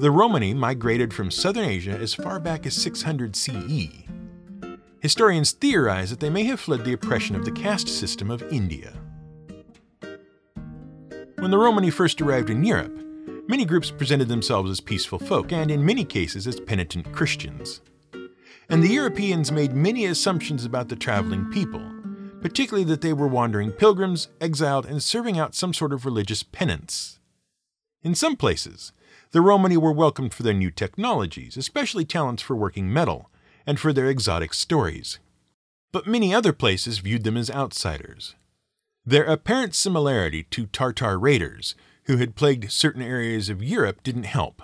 the 0.00 0.10
Romani 0.10 0.54
migrated 0.54 1.14
from 1.14 1.30
southern 1.30 1.64
Asia 1.64 1.92
as 1.92 2.14
far 2.14 2.40
back 2.40 2.66
as 2.66 2.74
600 2.74 3.36
CE. 3.36 3.88
Historians 5.00 5.52
theorize 5.52 6.10
that 6.10 6.20
they 6.20 6.30
may 6.30 6.44
have 6.44 6.60
fled 6.60 6.84
the 6.84 6.92
oppression 6.92 7.36
of 7.36 7.44
the 7.44 7.52
caste 7.52 7.88
system 7.88 8.30
of 8.30 8.42
India. 8.52 8.92
When 11.38 11.50
the 11.50 11.58
Romani 11.58 11.90
first 11.90 12.20
arrived 12.20 12.50
in 12.50 12.64
Europe, 12.64 12.96
many 13.48 13.64
groups 13.64 13.90
presented 13.90 14.28
themselves 14.28 14.70
as 14.70 14.80
peaceful 14.80 15.18
folk 15.18 15.52
and, 15.52 15.70
in 15.70 15.84
many 15.84 16.04
cases, 16.04 16.46
as 16.46 16.60
penitent 16.60 17.12
Christians. 17.12 17.80
And 18.68 18.82
the 18.82 18.88
Europeans 18.88 19.50
made 19.50 19.74
many 19.74 20.06
assumptions 20.06 20.64
about 20.64 20.88
the 20.88 20.96
traveling 20.96 21.50
people, 21.50 21.82
particularly 22.42 22.84
that 22.84 23.00
they 23.00 23.12
were 23.12 23.28
wandering 23.28 23.72
pilgrims, 23.72 24.28
exiled, 24.40 24.84
and 24.84 25.02
serving 25.02 25.38
out 25.38 25.54
some 25.54 25.72
sort 25.72 25.92
of 25.92 26.04
religious 26.04 26.42
penance. 26.42 27.20
In 28.02 28.14
some 28.14 28.36
places, 28.36 28.92
the 29.30 29.40
Romani 29.40 29.76
were 29.76 29.92
welcomed 29.92 30.34
for 30.34 30.42
their 30.42 30.52
new 30.52 30.70
technologies, 30.70 31.56
especially 31.56 32.04
talents 32.04 32.42
for 32.42 32.56
working 32.56 32.92
metal, 32.92 33.30
and 33.64 33.78
for 33.78 33.92
their 33.92 34.08
exotic 34.08 34.52
stories. 34.52 35.20
But 35.92 36.06
many 36.06 36.34
other 36.34 36.52
places 36.52 36.98
viewed 36.98 37.24
them 37.24 37.36
as 37.36 37.50
outsiders. 37.50 38.34
Their 39.06 39.24
apparent 39.24 39.74
similarity 39.74 40.42
to 40.44 40.66
Tartar 40.66 41.18
raiders, 41.18 41.74
who 42.04 42.16
had 42.16 42.34
plagued 42.34 42.72
certain 42.72 43.02
areas 43.02 43.48
of 43.48 43.62
Europe, 43.62 44.02
didn't 44.02 44.24
help. 44.24 44.62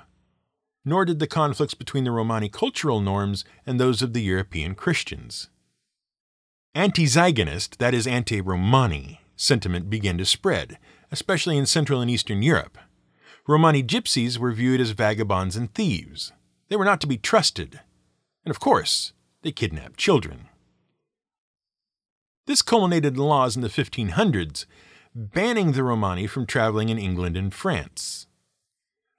Nor 0.85 1.05
did 1.05 1.19
the 1.19 1.27
conflicts 1.27 1.75
between 1.75 2.05
the 2.05 2.11
Romani 2.11 2.49
cultural 2.49 3.01
norms 3.01 3.45
and 3.67 3.79
those 3.79 4.03
of 4.03 4.13
the 4.13 4.23
European 4.23 4.75
Christians. 4.75 5.49
Anti-Ziganist, 6.75 7.79
that 7.79 7.95
is 7.95 8.07
anti-Romani, 8.07 9.21
sentiment 9.37 9.89
began 9.89 10.19
to 10.19 10.25
spread, 10.25 10.79
especially 11.11 11.57
in 11.57 11.67
Central 11.67 12.01
and 12.01 12.11
Eastern 12.11 12.43
Europe. 12.43 12.79
Romani 13.47 13.83
gypsies 13.83 14.39
were 14.39 14.53
viewed 14.53 14.81
as 14.81 14.91
vagabonds 14.91 15.57
and 15.57 15.73
thieves. 15.73 16.33
They 16.69 16.77
were 16.77 16.85
not 16.85 17.01
to 17.01 17.07
be 17.07 17.17
trusted. 17.17 17.81
And 18.45 18.51
of 18.51 18.61
course, 18.61 19.13
they 19.43 19.53
kidnapped 19.53 19.97
children. 19.97 20.49
This 22.47 22.63
culminated 22.63 23.15
in 23.15 23.23
laws 23.23 23.57
in 23.57 23.63
the 23.63 23.69
1500s 23.69 24.67
banning 25.15 25.73
the 25.73 25.83
Romani 25.83 26.27
from 26.27 26.47
traveling 26.47 26.91
in 26.91 26.99
England 26.99 27.37
and 27.37 27.53
France. 27.53 28.27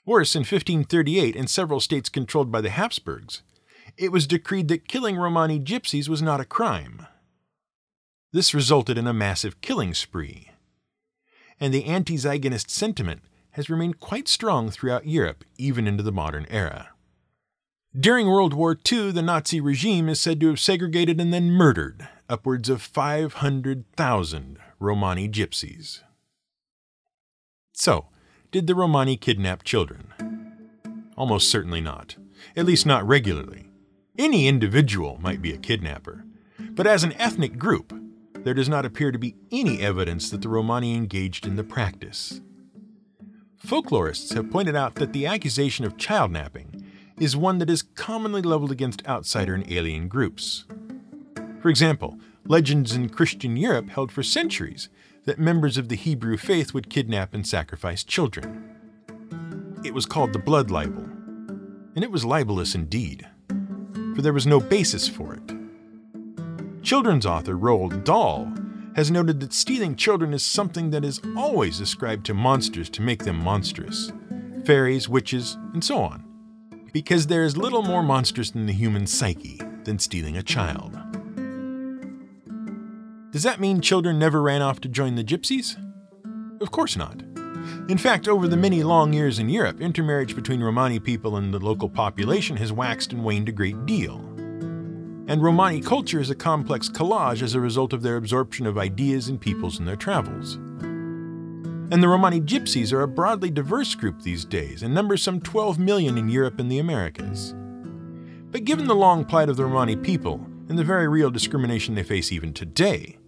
Worse, 0.06 0.36
in 0.36 0.42
1538, 0.42 1.36
in 1.36 1.48
several 1.48 1.80
states 1.80 2.10
controlled 2.10 2.52
by 2.52 2.62
the 2.62 2.70
Habsburgs, 2.70 3.42
it 3.98 4.12
was 4.12 4.28
decreed 4.28 4.68
that 4.70 4.88
killing 4.88 5.18
Romani 5.18 5.60
gypsies 5.60 6.08
was 6.08 6.22
not 6.22 6.40
a 6.40 6.46
crime. 6.46 7.06
This 8.32 8.54
resulted 8.54 8.98
in 8.98 9.08
a 9.08 9.14
massive 9.14 9.60
killing 9.62 9.94
spree. 9.94 10.52
And 11.60 11.74
the 11.74 11.86
anti 11.86 12.16
Ziganist 12.16 12.70
sentiment 12.70 13.22
has 13.52 13.70
remained 13.70 14.00
quite 14.00 14.28
strong 14.28 14.70
throughout 14.70 15.08
Europe, 15.08 15.44
even 15.58 15.88
into 15.88 16.04
the 16.04 16.12
modern 16.12 16.46
era. 16.50 16.90
During 18.00 18.28
World 18.28 18.54
War 18.54 18.78
II, 18.90 19.12
the 19.12 19.24
Nazi 19.24 19.60
regime 19.60 20.10
is 20.10 20.20
said 20.20 20.40
to 20.42 20.48
have 20.50 20.60
segregated 20.60 21.20
and 21.20 21.34
then 21.34 21.50
murdered 21.50 22.08
upwards 22.30 22.70
of 22.70 22.84
500,000 22.84 24.60
Romani 24.80 25.28
gypsies. 25.28 26.02
So, 27.74 28.06
did 28.52 28.68
the 28.68 28.76
Romani 28.76 29.18
kidnap 29.18 29.64
children? 29.64 30.14
Almost 31.18 31.50
certainly 31.50 31.82
not, 31.82 32.16
at 32.56 32.66
least 32.66 32.86
not 32.86 33.08
regularly. 33.08 33.66
Any 34.20 34.48
individual 34.48 35.18
might 35.20 35.42
be 35.42 35.52
a 35.52 35.58
kidnapper, 35.58 36.26
but 36.60 36.86
as 36.86 37.04
an 37.04 37.14
ethnic 37.14 37.58
group, 37.58 37.92
there 38.44 38.54
does 38.54 38.70
not 38.70 38.86
appear 38.86 39.12
to 39.12 39.20
be 39.20 39.36
any 39.52 39.82
evidence 39.82 40.30
that 40.30 40.42
the 40.42 40.50
Romani 40.50 40.96
engaged 40.96 41.46
in 41.46 41.56
the 41.56 41.64
practice. 41.64 42.42
Folklorists 43.66 44.34
have 44.34 44.52
pointed 44.52 44.76
out 44.76 44.96
that 44.96 45.14
the 45.14 45.26
accusation 45.26 45.86
of 45.86 45.98
child 45.98 46.32
napping 46.32 46.86
is 47.20 47.36
one 47.36 47.58
that 47.58 47.70
is 47.70 47.82
commonly 47.82 48.42
leveled 48.42 48.72
against 48.72 49.06
outsider 49.06 49.54
and 49.54 49.70
alien 49.70 50.08
groups. 50.08 50.66
For 51.62 51.70
example, 51.70 52.18
legends 52.46 52.94
in 52.94 53.10
Christian 53.10 53.58
Europe 53.58 53.90
held 53.90 54.12
for 54.12 54.24
centuries 54.24 54.88
that 55.26 55.38
members 55.38 55.78
of 55.78 55.90
the 55.90 55.98
Hebrew 55.98 56.38
faith 56.38 56.74
would 56.74 56.90
kidnap 56.90 57.34
and 57.34 57.46
sacrifice 57.46 58.04
children. 58.04 58.76
It 59.84 59.94
was 59.94 60.06
called 60.06 60.32
the 60.32 60.40
blood 60.40 60.72
libel, 60.72 61.04
and 61.96 62.04
it 62.04 62.12
was 62.12 62.24
libelous 62.24 62.74
indeed, 62.74 63.28
for 64.16 64.22
there 64.22 64.34
was 64.34 64.48
no 64.48 64.60
basis 64.62 65.10
for 65.10 65.34
it. 65.34 65.59
Children's 66.90 67.28
author 67.28 67.54
Roald 67.54 68.04
Dahl 68.04 68.52
has 68.96 69.12
noted 69.12 69.40
that 69.42 69.54
stealing 69.54 69.96
children 69.96 70.34
is 70.34 70.42
something 70.42 70.90
that 70.90 71.06
is 71.06 71.22
always 71.38 71.80
ascribed 71.82 72.26
to 72.26 72.34
monsters 72.34 72.90
to 72.90 73.04
make 73.04 73.26
them 73.26 73.36
monstrous 73.36 74.12
fairies, 74.66 75.08
witches, 75.08 75.56
and 75.74 75.84
so 75.84 76.00
on. 76.00 76.24
Because 76.92 77.28
there 77.28 77.44
is 77.44 77.56
little 77.56 77.84
more 77.84 78.02
monstrous 78.02 78.56
in 78.56 78.66
the 78.66 78.74
human 78.74 79.06
psyche 79.06 79.62
than 79.84 80.00
stealing 80.00 80.36
a 80.36 80.42
child. 80.42 80.98
Does 83.34 83.44
that 83.44 83.60
mean 83.60 83.82
children 83.82 84.18
never 84.18 84.42
ran 84.42 84.64
off 84.64 84.82
to 84.82 84.90
join 84.90 85.14
the 85.14 85.24
gypsies? 85.24 85.78
Of 86.60 86.72
course 86.72 86.98
not. 86.98 87.22
In 87.88 88.00
fact, 88.00 88.28
over 88.28 88.48
the 88.48 88.58
many 88.58 88.82
long 88.82 89.14
years 89.14 89.38
in 89.38 89.50
Europe, 89.50 89.80
intermarriage 89.80 90.36
between 90.36 90.64
Romani 90.64 91.00
people 91.00 91.38
and 91.38 91.54
the 91.54 91.60
local 91.60 91.88
population 91.88 92.58
has 92.58 92.74
waxed 92.74 93.14
and 93.14 93.24
waned 93.24 93.48
a 93.48 93.52
great 93.52 93.86
deal 93.86 94.29
and 95.30 95.44
Romani 95.44 95.80
culture 95.80 96.20
is 96.20 96.32
a 96.32 96.36
complex 96.36 96.90
collage 96.90 97.44
as 97.44 97.54
a 97.54 97.60
result 97.60 97.94
of 97.94 98.02
their 98.02 98.18
absorption 98.18 98.66
of 98.66 98.80
ideas 98.80 99.28
and 99.28 99.40
peoples 99.40 99.78
in 99.78 99.86
their 99.86 99.96
travels. 99.96 100.56
And 101.92 102.02
the 102.02 102.08
Romani 102.08 102.42
Gypsies 102.42 102.92
are 102.92 103.04
a 103.04 103.08
broadly 103.08 103.52
diverse 103.52 103.94
group 103.94 104.24
these 104.24 104.44
days 104.44 104.82
and 104.82 104.92
number 104.92 105.18
some 105.18 105.40
12 105.40 105.78
million 105.78 106.18
in 106.18 106.30
Europe 106.30 106.60
and 106.60 106.72
the 106.72 106.80
Americas. 106.80 107.54
But 108.52 108.64
given 108.64 108.88
the 108.88 108.96
long 108.96 109.24
plight 109.24 109.50
of 109.50 109.56
the 109.56 109.66
Romani 109.66 109.96
people 109.96 110.44
and 110.68 110.80
the 110.80 110.84
very 110.84 111.08
real 111.08 111.30
discrimination 111.30 111.94
they 111.94 112.02
face 112.02 112.32
even 112.32 112.52
today, 112.52 113.20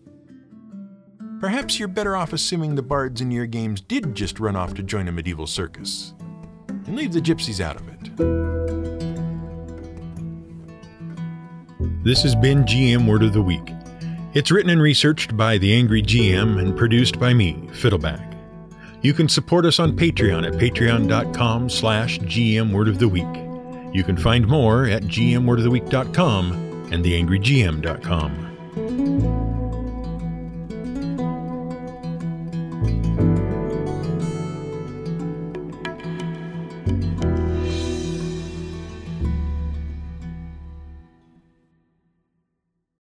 perhaps 1.40 1.78
you're 1.78 1.88
better 1.88 2.16
off 2.16 2.34
assuming 2.34 2.74
the 2.74 2.82
bards 2.82 3.22
in 3.22 3.30
your 3.30 3.46
games 3.46 3.80
did 3.80 4.16
just 4.16 4.40
run 4.40 4.56
off 4.56 4.74
to 4.74 4.82
join 4.82 5.08
a 5.08 5.12
medieval 5.12 5.46
circus 5.46 6.16
and 6.68 6.96
leave 6.96 7.14
the 7.14 7.22
gypsies 7.22 7.60
out 7.60 7.76
of 7.76 7.88
it. 7.88 8.81
This 12.04 12.24
has 12.24 12.34
been 12.34 12.64
GM 12.64 13.08
Word 13.08 13.22
of 13.22 13.34
the 13.34 13.44
Week. 13.44 13.76
It's 14.34 14.50
written 14.50 14.72
and 14.72 14.82
researched 14.82 15.38
by 15.38 15.60
the 15.60 15.72
Angry 15.72 16.02
GM 16.02 16.60
and 16.60 16.76
produced 16.76 17.20
by 17.20 17.32
me, 17.32 17.70
Fiddleback. 17.74 18.36
You 19.04 19.14
can 19.14 19.30
support 19.30 19.66
us 19.66 19.78
on 19.78 19.96
Patreon 19.96 20.48
at 20.48 20.54
patreon.com 20.54 21.70
slash 21.70 22.18
gmwordoftheweek. 22.20 23.94
You 23.94 24.04
can 24.04 24.18
find 24.18 24.48
more 24.48 24.86
at 24.86 25.04
gmwordoftheweek.com 25.04 26.88
and 26.92 27.06
theangrygm.com. 27.06 29.41